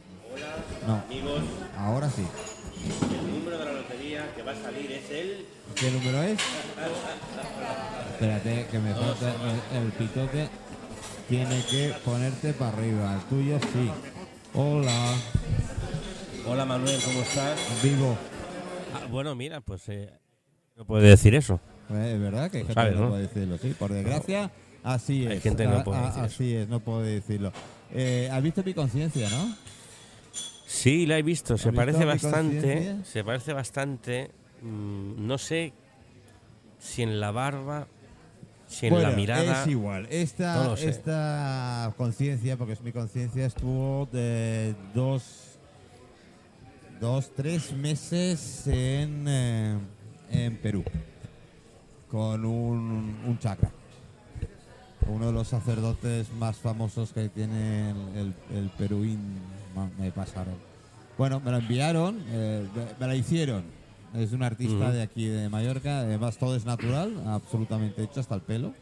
[0.86, 1.40] No, Amigos,
[1.78, 2.26] ahora sí.
[3.10, 5.46] el número de la lotería que va a salir es el.
[5.78, 6.38] ¿Qué número es?
[8.12, 9.34] Espérate, que me falta
[9.72, 10.48] el, el pitote.
[11.28, 13.14] Tiene que ponerte para arriba.
[13.14, 13.90] El tuyo sí.
[14.54, 15.14] Hola,
[16.46, 17.58] Hola Manuel, ¿cómo estás?
[17.82, 18.16] vivo.
[18.94, 20.12] Ah, bueno, mira, pues eh,
[20.76, 21.58] no puede decir eso.
[21.90, 23.10] Eh, Es verdad que hay gente sabes, que no ¿no?
[23.10, 23.74] puede decirlo, sí.
[23.78, 24.50] Por desgracia,
[24.84, 25.30] así es.
[25.32, 26.34] Hay gente que no A- puede a- decir eso.
[26.34, 27.52] Así es, no puedo decirlo.
[27.92, 29.56] Eh, ¿Has visto mi conciencia, no?
[30.74, 31.56] Sí, la he visto.
[31.56, 32.96] Se ¿Has parece bastante.
[33.04, 34.30] Se parece bastante.
[34.60, 35.72] mm, no sé
[36.80, 37.86] si en la barba,
[38.66, 39.62] si en la mirada.
[39.62, 40.06] Es igual.
[40.10, 45.22] Esta, No esta conciencia, porque es mi conciencia, estuvo de dos,
[47.00, 49.78] dos, tres meses en, eh,
[50.30, 50.82] en Perú
[52.10, 53.70] con un, un chakra.
[55.06, 59.20] Uno de los sacerdotes más famosos que tiene el, el, el Peruín.
[59.98, 60.54] Me pasaron.
[61.16, 62.66] Bueno, me lo enviaron, eh,
[62.98, 63.64] me, la hicieron.
[64.14, 64.92] Es un artista Ujú.
[64.92, 68.72] de aquí de Mallorca, además todo es natural, absolutamente hecho hasta el pelo.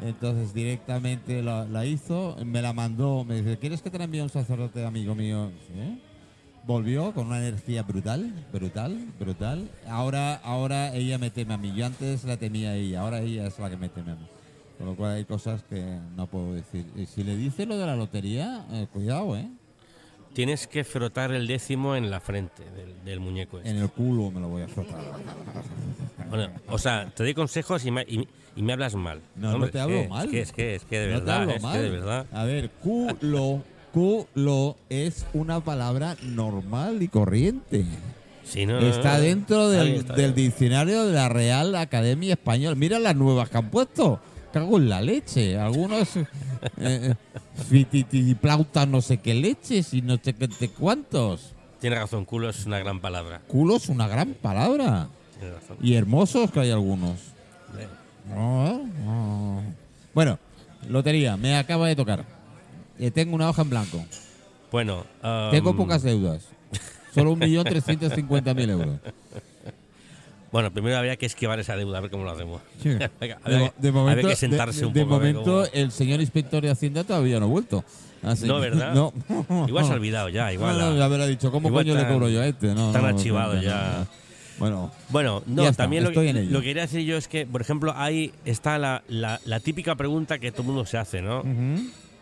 [0.00, 4.20] Entonces directamente la, la hizo, me la mandó, me dice, ¿quieres que te la envíe
[4.20, 5.50] un sacerdote amigo mío?
[5.68, 6.00] Sí.
[6.66, 9.68] Volvió con una energía brutal, brutal, brutal.
[9.88, 11.72] Ahora, ahora ella me teme a mí.
[11.74, 14.26] Yo antes la temía a ella, ahora ella es la que me teme a mí.
[14.78, 16.86] Con lo cual hay cosas que no puedo decir.
[16.96, 19.48] Y si le dice lo de la lotería, eh, cuidado, ¿eh?
[20.34, 23.58] Tienes que frotar el décimo en la frente del, del muñeco.
[23.58, 23.70] este.
[23.70, 25.00] En el culo me lo voy a frotar.
[26.30, 28.26] Bueno, o sea, te doy consejos y me, y,
[28.56, 29.20] y me hablas mal.
[29.36, 30.24] No, no Hombre, te es hablo que- mal.
[30.26, 31.72] Es que, es que, es que de no te verdad, hablo es mal.
[31.74, 32.26] que de verdad.
[32.32, 33.62] A ver, culo,
[33.92, 37.84] culo es una palabra normal y corriente.
[38.44, 39.20] Sí, no, no, Está no.
[39.24, 42.74] dentro del, está del diccionario de la Real Academia Española.
[42.74, 44.20] Mira las nuevas que han puesto.
[44.52, 45.58] Cago en la leche.
[45.58, 46.10] Algunos
[46.78, 47.14] eh,
[47.68, 51.54] fititiplauta no sé qué leches y no sé qué te cuántos.
[51.80, 53.40] Tiene razón, culo es una gran palabra.
[53.48, 55.08] Culo es una gran palabra.
[55.38, 55.76] Tiene razón.
[55.82, 57.18] Y hermosos que hay algunos.
[57.78, 57.88] Eh,
[58.28, 59.62] No, no.
[60.14, 60.38] Bueno,
[60.88, 62.24] lotería, me acaba de tocar.
[62.98, 64.04] Eh, tengo una hoja en blanco.
[64.70, 66.46] Bueno, um, Tengo pocas deudas.
[67.14, 68.98] Solo 1.350.000 euros.
[70.52, 72.60] Bueno, primero habría que esquivar esa deuda, a ver cómo lo hacemos.
[72.82, 72.90] Sí.
[73.20, 75.06] Venga, De, habría, de momento, habría que sentarse de- un poco.
[75.06, 77.84] momento, cómo- el señor inspector de Hacienda todavía no ha vuelto.
[78.22, 78.94] Así No, ¿verdad?
[78.94, 79.12] No.
[79.66, 80.78] Igual se ha olvidado ya, igual.
[80.78, 81.50] No, no, ya me lo ha dicho.
[81.50, 82.68] ¿Cómo coño le tan- cobro yo a este?
[82.74, 83.98] No, tan no, archivado no, ya.
[84.00, 84.22] no.
[84.58, 87.94] Bueno, Bueno, no, está, también lo que, lo quería decir yo es que, por ejemplo,
[87.96, 91.42] ahí está la, la- la típica pregunta que todo el mundo se hace, ¿no?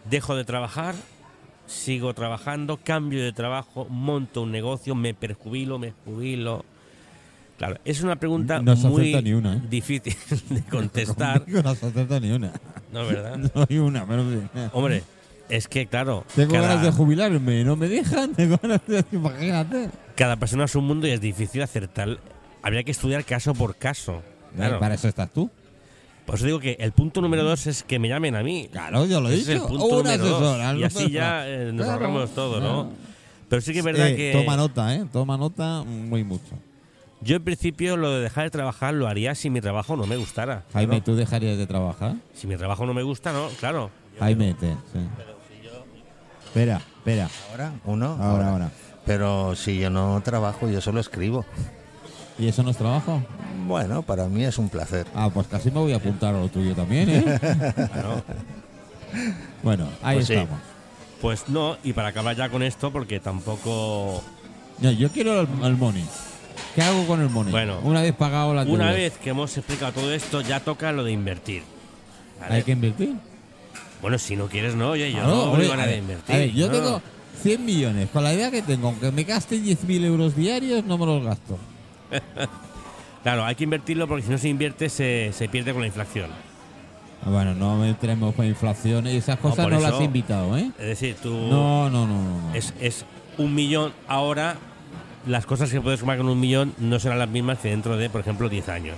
[0.09, 0.95] Dejo de trabajar,
[1.67, 6.65] sigo trabajando, cambio de trabajo, monto un negocio, me perjubilo, me jubilo.
[7.61, 9.61] Claro, es una pregunta No se muy acerta ni una, ¿eh?
[9.69, 10.17] difícil
[10.49, 12.53] de contestar, Conmigo no se acerta ni una.
[12.91, 13.37] ¿no verdad?
[13.55, 14.39] No hay una, pero sí.
[14.73, 15.03] Hombre,
[15.51, 18.33] es que claro, Tengo cada, ganas de jubilarme, no me dejan.
[18.35, 19.05] Tengo ganas de.
[19.13, 19.91] Imagínate.
[20.17, 22.17] cada persona es un mundo y es difícil acertar.
[22.63, 24.23] Habría que estudiar caso por caso.
[24.57, 24.79] Claro.
[24.81, 25.51] Para eso estás tú.
[26.25, 28.71] Por eso digo que el punto número dos es que me llamen a mí.
[28.73, 29.63] Claro, yo lo he Ese es dicho.
[29.65, 30.79] el punto número dos.
[30.79, 32.73] Y así ya eh, nos Claro, ahorramos todo, claro.
[32.85, 32.93] ¿no?
[33.51, 35.05] Pero sí que es verdad Eh, que Toma nota, ¿eh?
[35.13, 36.55] Toma nota muy mucho.
[37.23, 40.17] Yo en principio lo de dejar de trabajar lo haría si mi trabajo no me
[40.17, 40.65] gustara.
[40.73, 41.05] Jaime, Claro.
[41.05, 42.15] ¿tú dejarías de trabajar?
[42.35, 43.91] Si mi trabajo no me gusta, no, claro.
[44.19, 44.99] Jaime, te, sí.
[46.47, 47.29] Espera, espera.
[47.51, 48.17] Ahora, uno.
[48.21, 48.71] Ahora, ahora.
[49.07, 51.45] Pero si yo no trabajo, yo solo escribo.
[52.39, 53.23] ¿Y eso no es trabajo?
[53.67, 55.07] Bueno, para mí es un placer.
[55.15, 57.39] Ah, pues casi me voy a apuntar a lo tuyo también, ¿eh?
[59.63, 60.35] Bueno, ahí Pues sí.
[60.35, 60.61] estamos.
[61.21, 64.23] Pues no, y para acabar ya con esto, porque tampoco.
[64.79, 66.05] No, yo quiero el, el money.
[66.75, 67.51] ¿Qué hago con el money?
[67.51, 71.05] Bueno, una vez pagado la Una vez que hemos explicado todo esto, ya toca lo
[71.05, 71.63] de invertir.
[72.41, 72.55] ¿vale?
[72.57, 73.15] ¿Hay que invertir?
[74.01, 75.99] Bueno, si no quieres, no, oye, yo no hombre, obligo a a nadie a ver,
[76.03, 76.35] invertir.
[76.35, 76.73] a ver, yo no.
[76.73, 77.03] tengo
[77.43, 78.09] 100 millones.
[78.11, 81.59] Con la idea que tengo, aunque me gaste 10.000 euros diarios, no me los gasto.
[83.23, 86.31] Claro, hay que invertirlo porque si no se invierte se, se pierde con la inflación.
[87.23, 90.71] Ah, Bueno, no entremos con inflación y esas No, cosas no, las he invitado, ¿eh?
[90.79, 91.29] Es decir, tú.
[91.31, 92.49] No, no, no, no.
[92.49, 92.55] no.
[92.55, 93.05] Es, es
[93.37, 94.57] un millón ahora.
[95.27, 98.09] Las cosas que puedes sumar con un millón no serán las mismas que dentro de,
[98.09, 98.97] por ejemplo, 10 años.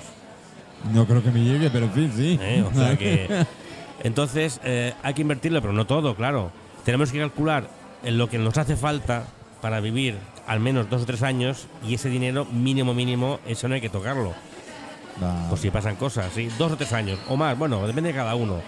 [0.92, 2.38] No creo que me llegue, pero en fin, sí.
[2.40, 2.64] ¿eh?
[2.68, 3.44] O sea que.
[4.02, 6.50] Entonces, eh, hay que invertirlo, pero no todo, claro.
[6.84, 7.68] Tenemos que calcular
[8.02, 9.24] en lo que nos hace falta
[9.60, 10.16] para vivir
[10.46, 13.88] al menos dos o tres años y ese dinero mínimo, mínimo, eso no hay que
[13.88, 14.32] tocarlo.
[15.22, 15.48] Va.
[15.48, 16.48] Por si pasan cosas, ¿sí?
[16.58, 18.60] Dos o tres años, o más, bueno, depende de cada uno.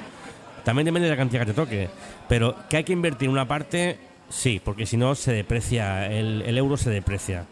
[0.64, 1.90] También depende de la cantidad que te toque.
[2.28, 3.98] Pero que hay que invertir una parte,
[4.28, 7.44] sí, porque si no se deprecia, el, el euro se deprecia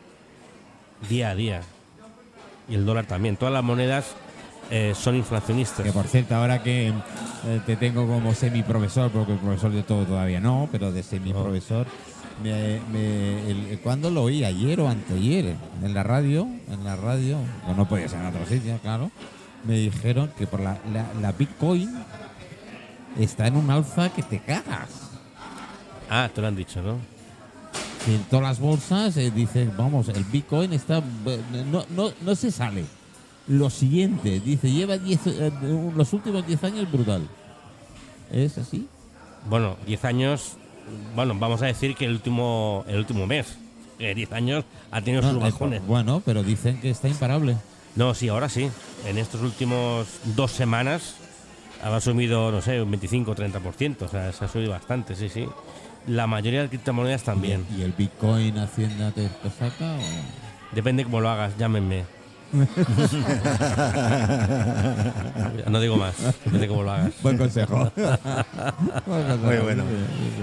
[1.08, 1.62] día a día.
[2.68, 3.36] Y el dólar también.
[3.36, 4.14] Todas las monedas
[4.70, 5.84] eh, son inflacionistas.
[5.84, 10.40] Que por cierto, ahora que eh, te tengo como semi-profesor, porque profesor de todo todavía
[10.40, 11.86] no, pero de semi-profesor,
[12.42, 14.44] me, me- el- ¿cuándo lo oí?
[14.44, 15.56] ¿Ayer o anteayer?
[15.82, 19.10] En la radio, en la radio, o no podía ser en otro sitio, claro,
[19.64, 21.92] me dijeron que por la, la, la Bitcoin
[23.18, 25.01] está en un alza que te cagas.
[26.14, 26.98] Ah, te lo han dicho, ¿no?
[28.06, 30.98] En todas las bolsas eh, dices, vamos, el Bitcoin está.
[30.98, 31.40] eh,
[31.70, 32.84] No, no, no se sale.
[33.48, 35.52] Lo siguiente, dice, lleva 10, eh,
[35.96, 37.26] los últimos 10 años brutal.
[38.30, 38.86] ¿Es así?
[39.48, 40.52] Bueno, 10 años,
[41.16, 43.56] bueno, vamos a decir que el último, el último mes.
[43.98, 45.86] Eh, 10 años ha tenido sus No, eh, bajones.
[45.86, 47.56] bueno, pero dicen que está imparable.
[47.96, 48.68] No, sí, ahora sí.
[49.06, 50.06] En estos últimos
[50.36, 51.14] dos semanas
[51.82, 54.02] ha subido, no sé, un 25 o 30%.
[54.02, 55.46] O sea, se ha subido bastante, sí, sí.
[56.06, 57.64] La mayoría de criptomonedas también.
[57.76, 59.28] ¿Y el Bitcoin Hacienda te,
[59.58, 59.94] saca?
[59.94, 60.74] o?
[60.74, 62.04] Depende cómo lo hagas, llámenme.
[65.68, 67.14] No digo más, depende cómo lo hagas.
[67.22, 67.76] Buen consejo.
[69.06, 69.84] Muy bueno.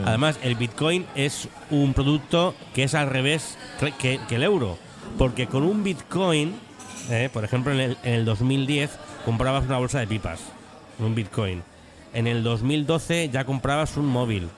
[0.06, 3.58] Además, el Bitcoin es un producto que es al revés
[4.00, 4.78] que el euro.
[5.18, 6.56] Porque con un Bitcoin,
[7.10, 8.92] eh, por ejemplo, en el, en el 2010
[9.26, 10.40] comprabas una bolsa de pipas,
[11.00, 11.64] un Bitcoin.
[12.14, 14.50] En el 2012 ya comprabas un móvil.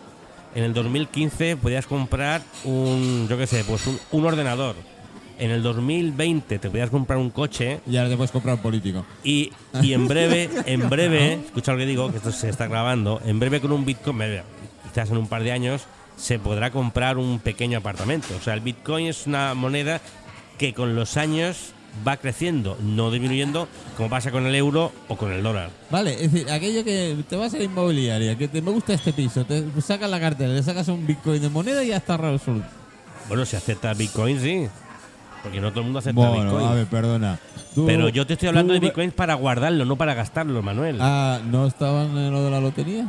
[0.54, 4.76] En el 2015 podías comprar un, yo qué sé, pues un, un ordenador.
[5.40, 9.06] En el 2020 te podías comprar un coche Y ahora te puedes comprar un político.
[9.24, 13.22] y, y en breve, en breve, escucha lo que digo, que esto se está grabando,
[13.26, 14.20] en breve con un Bitcoin,
[14.84, 15.84] quizás en un par de años,
[16.16, 18.36] se podrá comprar un pequeño apartamento.
[18.38, 20.02] O sea, el Bitcoin es una moneda
[20.60, 21.74] que con los años
[22.08, 23.68] va creciendo, no disminuyendo,
[23.98, 25.70] como pasa con el euro o con el dólar.
[25.90, 29.14] Vale, es decir, aquello que te vas a la inmobiliaria, que te me gusta este
[29.14, 32.66] piso, te sacas la cartera, le sacas un Bitcoin de moneda y ya está resuelto.
[33.28, 34.68] Bueno, si acepta Bitcoin, sí.
[35.44, 36.68] Porque no todo el mundo acepta Bueno, Bitcoin.
[36.68, 37.40] a ver, perdona.
[37.74, 40.98] Tú- Pero yo te estoy hablando tú- de Bitcoin para guardarlo, no para gastarlo, Manuel.
[41.00, 43.08] Ah, ¿no estaban en lo de la lotería?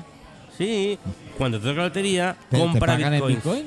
[0.56, 0.98] Sí,
[1.38, 3.36] cuando te toca la lotería, ¿Te, te compra pagan en bitcoins.
[3.44, 3.66] Bitcoin?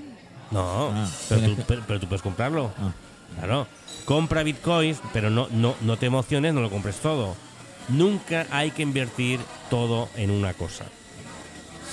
[0.51, 2.71] No, Ah, pero, tienes tú, que- pero- pero tú puedes comprarlo.
[2.79, 2.91] Ah.
[3.37, 3.67] Claro.
[4.05, 7.35] Compra bitcoins, pero no, no, no te emociones, no lo compres todo.
[7.89, 10.85] Nunca hay que invertir todo en una cosa.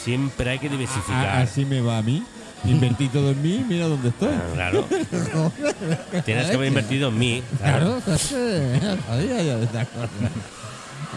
[0.05, 1.26] Siempre hay que diversificar.
[1.28, 2.22] A- así me va a mí.
[2.64, 4.28] Invertí todo en mí, mira dónde estoy.
[4.32, 4.86] Ah, Claro.
[6.24, 7.43] Tienes que haber invertido en mí.
[7.59, 10.11] Claro, sabía yo de estas cosas.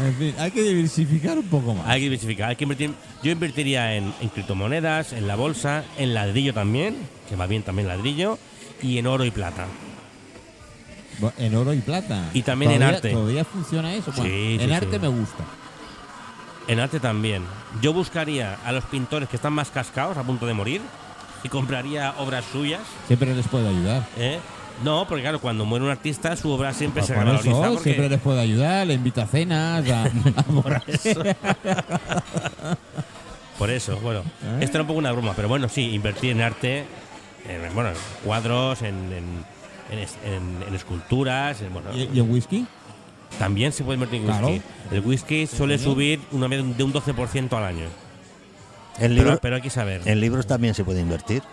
[0.05, 1.87] En fin, hay que diversificar un poco más.
[1.87, 2.91] Hay que diversificar, hay que invertir.
[3.23, 6.97] Yo invertiría en, en criptomonedas, en la bolsa, en ladrillo también,
[7.29, 8.37] que va bien también ladrillo,
[8.81, 9.67] y en oro y plata.
[11.37, 12.29] En oro y plata.
[12.33, 13.09] Y también en ¿Todavía- arte.
[13.11, 14.11] ¿Todavía funciona eso?
[14.11, 14.99] Bueno, Sí, en sí, arte sí.
[14.99, 15.43] me gusta.
[16.67, 17.43] En arte también.
[17.81, 20.81] Yo buscaría a los pintores que están más cascados, a punto de morir,
[21.43, 22.81] y compraría obras suyas.
[23.07, 24.03] Siempre les puedo ayudar.
[24.17, 24.39] ¿eh?
[24.83, 27.23] No, porque claro, cuando muere un artista, su obra siempre Por se eso,
[27.61, 30.81] porque- siempre les puedo ayudar, le invito a cenas, a, a.
[33.57, 34.19] Por eso, bueno.
[34.43, 34.57] ¿Eh?
[34.61, 36.85] Esto era un poco una broma, pero bueno, sí, invertir en arte,
[37.47, 37.95] en, bueno, en
[38.25, 39.45] cuadros, en, en,
[39.91, 41.61] en, esculturas.
[41.61, 42.65] En, ¿Y, ¿Y, en whisky?
[43.39, 44.61] También se puede invertir en whisky.
[44.91, 47.87] El whisky suele subir una media de un 12% al año.
[48.99, 50.01] El libro, pero, hay que saber.
[50.05, 51.43] ¿En libros también se puede invertir?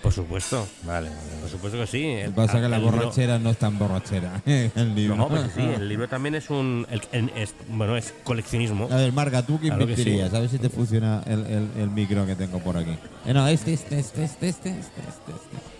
[0.00, 0.68] Por supuesto.
[0.84, 1.08] Vale.
[1.40, 2.04] Por supuesto que sí.
[2.04, 4.42] El, pasa que la borrachera no es tan borrachera.
[4.46, 5.16] el libro.
[5.16, 6.86] No, pero pues sí, el libro también es un.
[6.90, 8.86] El, el, es, bueno, es coleccionismo.
[8.92, 10.32] A ver, Marga, ¿tú qué claro invertirías?
[10.34, 12.96] A ver si te funciona el, el, micro que tengo por aquí.
[13.24, 14.70] Eh, no, este, este, este, este, este.
[14.70, 15.00] este.
[15.00, 15.32] este.
[15.32, 15.73] este.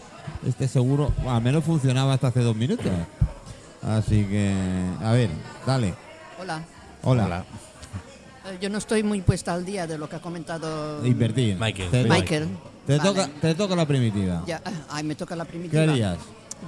[0.46, 2.86] Este seguro, al menos funcionaba hasta hace dos minutos.
[3.82, 4.52] Así que,
[5.02, 5.30] a ver,
[5.66, 5.94] dale.
[6.40, 6.62] Hola.
[7.02, 7.44] Hola.
[8.46, 11.56] Eh, Yo no estoy muy puesta al día de lo que ha comentado Invertir.
[11.58, 11.90] Michael.
[11.90, 12.48] Te, Michael.
[12.86, 13.10] Te, Vale.
[13.10, 14.42] toca, te toca la primitiva.
[14.46, 15.82] Ya, ah, ay, me toca la ¿Qué primitiva.
[15.82, 16.18] harías?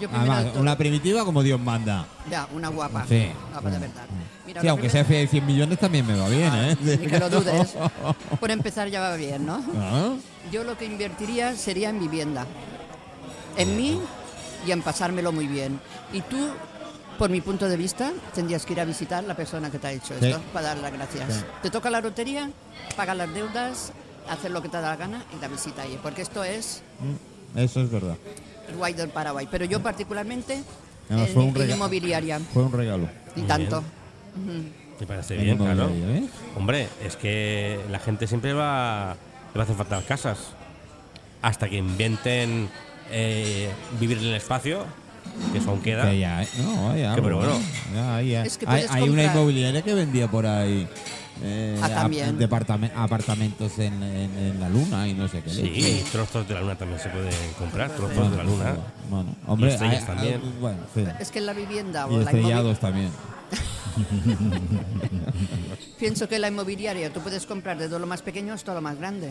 [0.01, 2.07] Yo primero Además, una primitiva como Dios manda.
[2.31, 3.05] Ya, una guapa.
[3.09, 3.29] Sí.
[3.53, 4.05] Guapa de verdad.
[4.47, 6.77] Mira, Sí, aunque sea de 100 millones también me va bien, ¿eh?
[6.83, 7.74] Ni que lo dudes.
[8.41, 9.62] Por empezar ya va bien, ¿no?
[9.79, 10.14] Ah,
[10.53, 12.47] Yo lo que invertiría sería en vivienda.
[13.57, 14.01] En mí
[14.67, 15.81] y en pasármelo muy bien.
[16.13, 16.49] Y tú,
[17.19, 19.93] por mi punto de vista, tendrías que ir a visitar la persona que te ha
[19.93, 20.27] hecho Sí.
[20.27, 21.35] esto para dar las gracias.
[21.35, 21.41] Sí.
[21.63, 22.51] Te toca la lotería,
[22.97, 23.93] pagar las deudas,
[24.29, 25.99] hacer lo que te da la gana y la visita ahí.
[26.03, 26.83] Porque esto es
[27.55, 28.17] mm, Eso es verdad.
[28.77, 29.49] guay del Paraguay.
[29.51, 30.63] Pero yo particularmente
[31.09, 32.41] Además, en, fue un en rega- inmobiliaria.
[32.53, 33.09] Fue un regalo.
[33.37, 33.83] Y Muy tanto.
[35.01, 35.89] Me parece En bien, claro.
[35.89, 36.25] ¿ves?
[36.57, 39.15] Hombre, es que la gente siempre va,
[39.53, 40.39] le va a hacer falta casas.
[41.43, 42.69] Hasta que inventen
[43.11, 44.85] eh, vivir en el espacio,
[45.53, 46.11] que eso aún queda.
[46.11, 46.49] Que ya, ¿eh?
[46.59, 46.93] No,
[47.23, 47.59] pero bueno.
[48.15, 50.87] hay, Es que hay- puedes hay una inmobiliaria que vendía por ahí
[51.43, 52.39] eh, Ah, también.
[52.97, 55.51] apartamentos en, en- en la luna y no sé qué.
[55.51, 56.05] Sí, leche.
[56.11, 58.77] trozos de la luna también se pueden comprar, trozos Bueno, de la luna.
[59.11, 60.35] Bueno, hombre, Y estrellas hay- también.
[60.43, 61.05] hay- bueno, sí.
[61.21, 63.11] Es que la vivienda Y la estrellados también.
[65.99, 69.31] Pienso que la inmobiliaria tú puedes comprar desde lo más pequeño hasta lo más grande.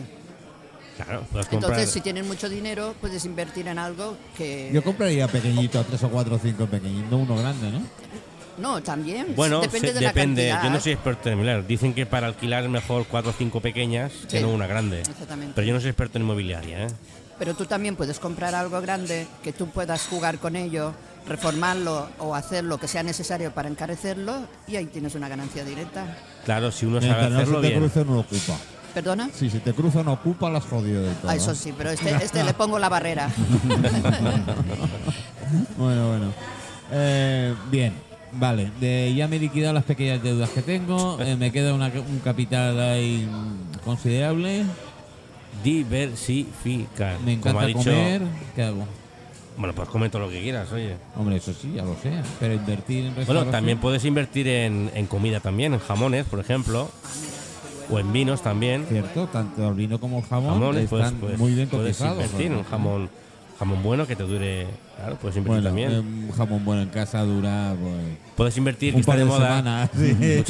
[0.96, 1.72] Claro, puedes comprar.
[1.72, 4.70] Entonces, si tienes mucho dinero, puedes invertir en algo que...
[4.72, 7.80] Yo compraría pequeñito, tres o cuatro o cinco pequeñitos, no uno grande, ¿no?
[8.58, 9.34] No, también.
[9.36, 10.48] bueno, depende se- de la depende.
[10.48, 10.64] cantidad.
[10.64, 11.62] Yo no soy experto en inmobiliaria.
[11.66, 15.00] Dicen que para alquilar es mejor cuatro o cinco pequeñas que no una grande.
[15.02, 15.52] exactamente.
[15.54, 16.86] Pero yo no soy experto en inmobiliaria.
[16.86, 16.90] ¿eh?
[17.38, 20.94] Pero tú también puedes comprar algo grande que tú puedas jugar con ello,
[21.28, 26.16] reformarlo o hacer lo que sea necesario para encarecerlo y ahí tienes una ganancia directa.
[26.46, 27.78] Claro, si uno sabe hacerlo bien.
[27.78, 28.56] cruce, no ocupa.
[28.96, 29.28] ¿Perdona?
[29.34, 31.30] Si se te cruza, no ocupa, las jodido del todo.
[31.30, 33.28] Ah, eso sí, pero este, este le pongo la barrera.
[35.76, 36.32] bueno, bueno.
[36.90, 37.92] Eh, bien,
[38.32, 38.70] vale.
[38.80, 41.18] De- ya me he liquidado las pequeñas deudas que tengo.
[41.20, 43.28] eh, me queda una- un capital ahí
[43.84, 44.64] considerable.
[45.62, 47.20] Diversificar.
[47.20, 47.90] Me Como ha encanta dicho.
[47.90, 48.22] comer.
[48.54, 48.86] ¿Qué hago?
[49.58, 50.96] Bueno, pues come todo lo que quieras, oye.
[51.18, 52.12] Hombre, eso sí, ya lo sé.
[52.40, 56.90] Pero invertir en Bueno, también puedes invertir en, en comida también, en jamones, por ejemplo.
[57.90, 58.84] O en vinos también.
[58.88, 62.24] Cierto, tanto el vino como el jamón Jamones, pues, están pues, muy bien puedes cotizados.
[62.24, 63.10] invertir un jamón,
[63.58, 64.66] jamón bueno que te dure.
[64.96, 66.26] Claro, puedes invertir Bueno, también.
[66.28, 67.94] un jamón bueno en casa dura, pues.
[68.36, 70.16] Puedes invertir, que está de de moda, sí.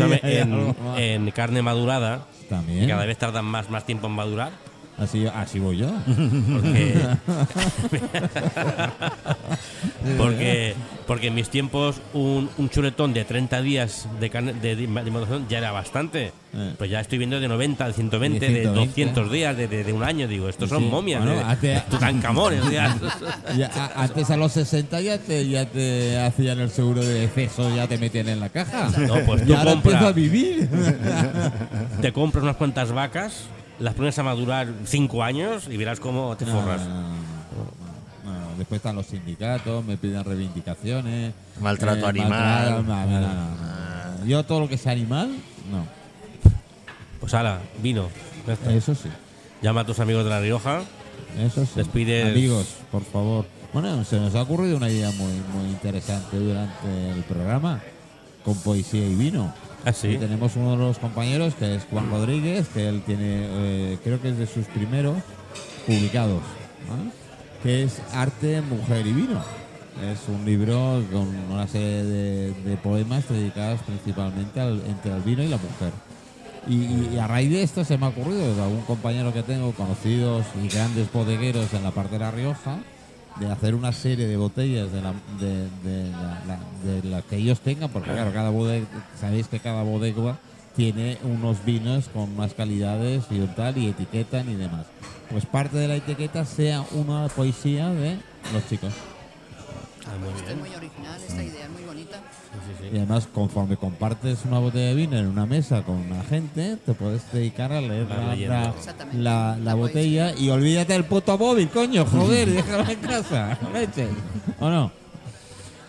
[0.96, 2.26] en, carne madurada.
[2.48, 2.84] También.
[2.84, 4.52] Y cada vez tardan más, más tiempo en madurar.
[4.98, 5.90] Así, así voy yo.
[6.54, 6.94] Porque,
[10.16, 10.74] porque,
[11.06, 15.58] porque en mis tiempos un, un chuletón de 30 días de, de, de maduración ya
[15.58, 16.32] era bastante.
[16.54, 16.72] Eh.
[16.78, 18.86] Pues ya estoy viendo de 90, de 120, De de 120.
[18.88, 20.26] 200 días, de, de- de un año.
[20.28, 21.22] Digo, estos son Sí, momias.
[21.22, 21.82] bueno, de, hace-
[22.70, 22.96] sea.
[23.58, 27.86] Ya, antes a los 60 ya te, ya te hacían el seguro de exceso, ya
[27.86, 28.88] te metían en la caja.
[29.06, 29.92] No, pues tú y ahora compra.
[29.92, 30.68] empiezo a vivir.
[32.00, 33.42] te compras unas cuantas vacas,
[33.78, 36.86] las pones a madurar 5 años y verás cómo te No, forras.
[36.86, 37.08] no, no, no,
[38.24, 38.56] no, no.
[38.58, 41.34] Después están los sindicatos, me piden reivindicaciones.
[41.60, 42.30] Maltrato animal.
[42.30, 44.26] maltrato, no, no, no, no.
[44.26, 45.28] Yo todo lo que sea animal,
[45.70, 45.86] no.
[47.20, 48.08] Pues ala, vino.
[48.46, 48.72] Ya está.
[48.72, 49.08] Eso sí.
[49.62, 50.82] Llama a tus amigos de La Rioja.
[51.38, 51.72] Eso sí.
[51.80, 53.46] Despides- Amigos, por favor.
[53.72, 57.80] Bueno, se nos ha ocurrido una idea muy, muy interesante durante el programa
[58.44, 59.52] con poesía y vino.
[59.86, 60.08] Ah, sí.
[60.08, 64.20] Y tenemos uno de los compañeros que es Juan Rodríguez, que él tiene, eh, creo
[64.20, 65.16] que es de sus primeros
[65.86, 66.42] publicados,
[66.88, 67.12] ¿no?
[67.62, 69.40] que es Arte, Mujer y Vino.
[70.10, 75.44] Es un libro con una serie de, de poemas dedicados principalmente al, entre el vino
[75.44, 75.92] y la mujer.
[76.66, 79.70] Y, y a raíz de esto se me ha ocurrido de algún compañero que tengo,
[79.70, 82.80] conocidos y grandes bodegueros en la parte de La Rioja,
[83.40, 86.60] de hacer una serie de botellas de la, de, de la, la-
[86.92, 88.86] de la que ellos tengan, porque claro, cada bodega,
[89.20, 90.38] sabéis que cada bodega
[90.74, 94.86] tiene unos vinos con unas calidades y tal, y etiquetan y demás.
[95.30, 98.18] Pues parte de la etiqueta sea una poesía de
[98.52, 98.92] los chicos.
[100.06, 101.85] Ah, muy Esto es muy original, esta idea es muy bonita.
[102.92, 106.92] Y además, conforme compartes una botella de vino en una mesa con una gente, te
[106.94, 109.18] puedes dedicar a leer la, la- Exactamente.
[109.22, 114.08] la- la La botella y olvídate del puto móvil, coño, joder, déjalo en casa, leche.
[114.60, 114.90] ¿O no?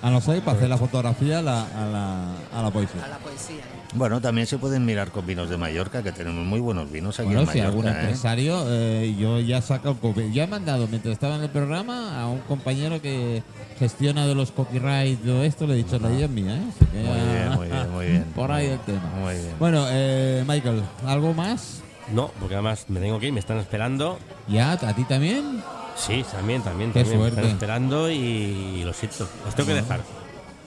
[0.01, 3.07] A no ser para hacer la fotografía a la, a la, a la A poesía.
[3.07, 3.63] la poesía.
[3.97, 7.27] Bueno, también se pueden mirar con vinos de Mallorca, que tenemos muy buenos vinos aquí
[7.27, 7.67] Bueno, en si Mallorca.
[7.69, 7.99] algún ¿eh?
[7.99, 10.31] empresario, eh, yo ya saco el copy.
[10.31, 13.41] Yo he mandado, mientras estaba en el programa, a un compañero que
[13.79, 16.61] gestiona de los copyright y todo esto, le he dicho, la idea es mía, ¿eh?
[16.69, 18.23] Así que Muy bien, muy bien, muy bien.
[18.35, 19.11] Por ahí el tema.
[19.21, 19.53] Muy bien.
[19.59, 21.81] Bueno, eh, Michael, ¿algo más?
[22.13, 24.17] No, porque además me tengo que ir, me están esperando.
[24.47, 24.73] ¿Ya?
[24.73, 25.61] ¿A ti también?
[25.95, 27.19] Sí, también, también, Qué también.
[27.19, 27.41] Me suerte.
[27.41, 29.27] están esperando y lo siento.
[29.43, 30.01] Los tengo que dejar.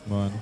[0.06, 0.32] Bueno.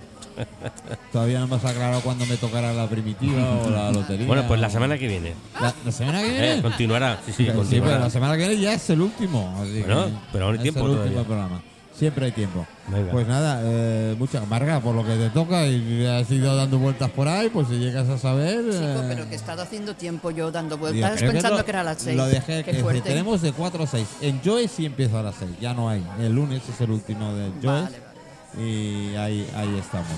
[1.12, 4.27] Todavía no me has aclarado cuándo me tocará la primitiva o la lotería.
[4.27, 5.35] Bueno, pues la semana que viene.
[5.60, 6.55] ¿La, la semana que viene?
[6.59, 7.98] Eh, continuará, sí, sí, Sí, pero continuará.
[8.01, 9.56] la semana que viene ya es el último.
[9.62, 11.24] así Bueno, que pero aún hay es tiempo el último todavía.
[11.27, 11.62] programa.
[11.94, 12.65] Siempre hay tiempo.
[12.86, 13.10] Venga.
[13.10, 17.10] Pues nada, eh, mucha Marga, por lo que te toca y has ido dando vueltas
[17.10, 18.60] por ahí, pues si llegas a saber.
[18.70, 21.70] Chico, eh, pero que he estado haciendo tiempo yo dando vueltas creo pensando lo- que,
[21.73, 22.16] era a las seis.
[22.16, 23.01] Lo dejé, Qué que fuerte.
[23.01, 24.06] tenemos de 4 a 6.
[24.20, 26.06] En Joy sí empieza a las 6, ya no hay.
[26.20, 27.66] El lunes es el último de Joy.
[27.66, 28.07] Vale, vale.
[28.57, 30.09] Y ahí, ahí estamos.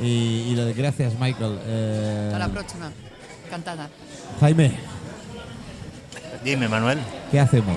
[0.00, 1.58] Y, y lo de gracias, Michael.
[1.64, 2.90] Eh, Hasta la próxima.
[3.50, 3.88] Cantada.
[4.40, 4.72] Jaime,
[6.44, 6.98] Dime, Manuel,
[7.30, 7.76] ¿qué hacemos?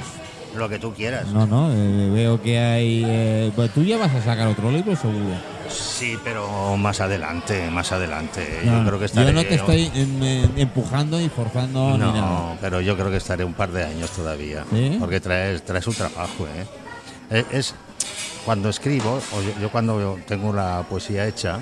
[0.55, 1.27] lo que tú quieras.
[1.27, 3.03] No, no, eh, veo que hay.
[3.05, 5.35] eh, pues tú ya vas a sacar otro libro, seguro.
[5.69, 8.61] Sí, pero más adelante, más adelante.
[8.65, 9.27] No, yo creo que estaré.
[9.27, 12.13] yo no te estoy em, eh, empujando ni forzando ni nada.
[12.13, 14.65] No, pero yo creo que estaré un par de años todavía.
[14.71, 14.97] ¿Sí?
[14.99, 16.65] Porque trae, trae su trabajo, ¿eh?
[17.29, 17.75] Eh, Es,
[18.49, 21.59] cuando escribo, o yo, yo cuando tengo la poesía hecha,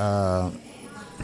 [0.00, 0.48] ah,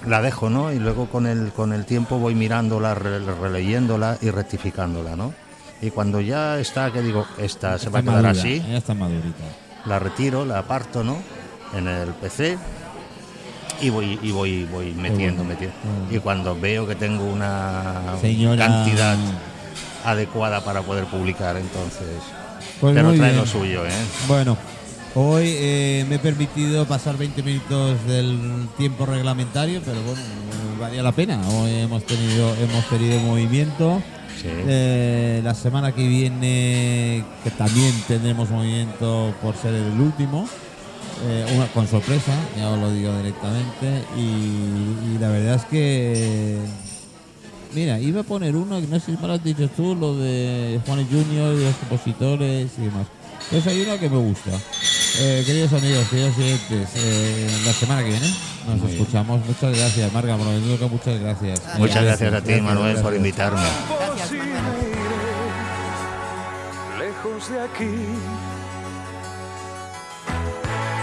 [0.07, 0.73] la dejo, ¿no?
[0.73, 5.35] Y luego con el, con el tiempo voy mirándola, re- releyéndola y rectificándola, ¿no?
[5.83, 8.95] Y cuando ya está, que digo, esta se va a quedar madura, así, Ya está
[8.95, 9.43] madurita.
[9.87, 11.17] la retiro, la aparto, ¿no?
[11.77, 12.57] En el PC
[13.81, 15.77] y voy y voy voy metiendo, bueno, metiendo.
[15.83, 16.17] bueno.
[16.17, 19.17] Y cuando veo que tengo una Señora- cantidad
[20.05, 22.07] adecuada para poder publicar, entonces.
[22.81, 23.37] Pues pero trae bien.
[23.37, 23.91] lo suyo, ¿eh?
[24.29, 24.57] Bueno,
[25.15, 30.21] hoy eh, me he permitido pasar 20 minutos del tiempo reglamentario, pero bueno,
[30.81, 31.41] valía la pena.
[31.49, 34.03] Hoy hemos tenido, hemos tenido movimiento.
[34.41, 34.49] Sí.
[34.51, 40.49] Eh, la semana que viene, que también tendremos movimiento por ser el último,
[41.27, 44.05] eh, una, con sorpresa, ya os lo digo directamente.
[44.17, 46.59] Y, y la verdad es que,
[47.75, 50.17] mira, iba a poner uno, que no sé si me lo has dicho tú, lo
[50.17, 53.07] de Juan Junior y los compositores y demás.
[53.51, 54.51] Pues hay uno que me gusta.
[55.21, 58.35] Eh, queridos amigos, queridos oyentes, eh, la semana que viene
[58.67, 59.45] nos escuchamos.
[59.47, 60.47] Muchas gracias, Marga, por
[60.89, 61.61] muchas gracias.
[61.79, 63.17] Muchas Eh, gracias a ti, Manuel, por gracias.
[63.17, 63.61] invitarme.
[63.61, 64.65] Gracias, Manuel.
[66.99, 67.95] lejos de aquí.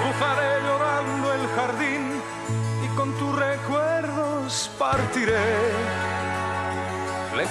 [0.01, 2.11] Cruzaré llorando el jardín
[2.83, 5.39] y con tus recuerdos partiré.
[7.37, 7.47] Le-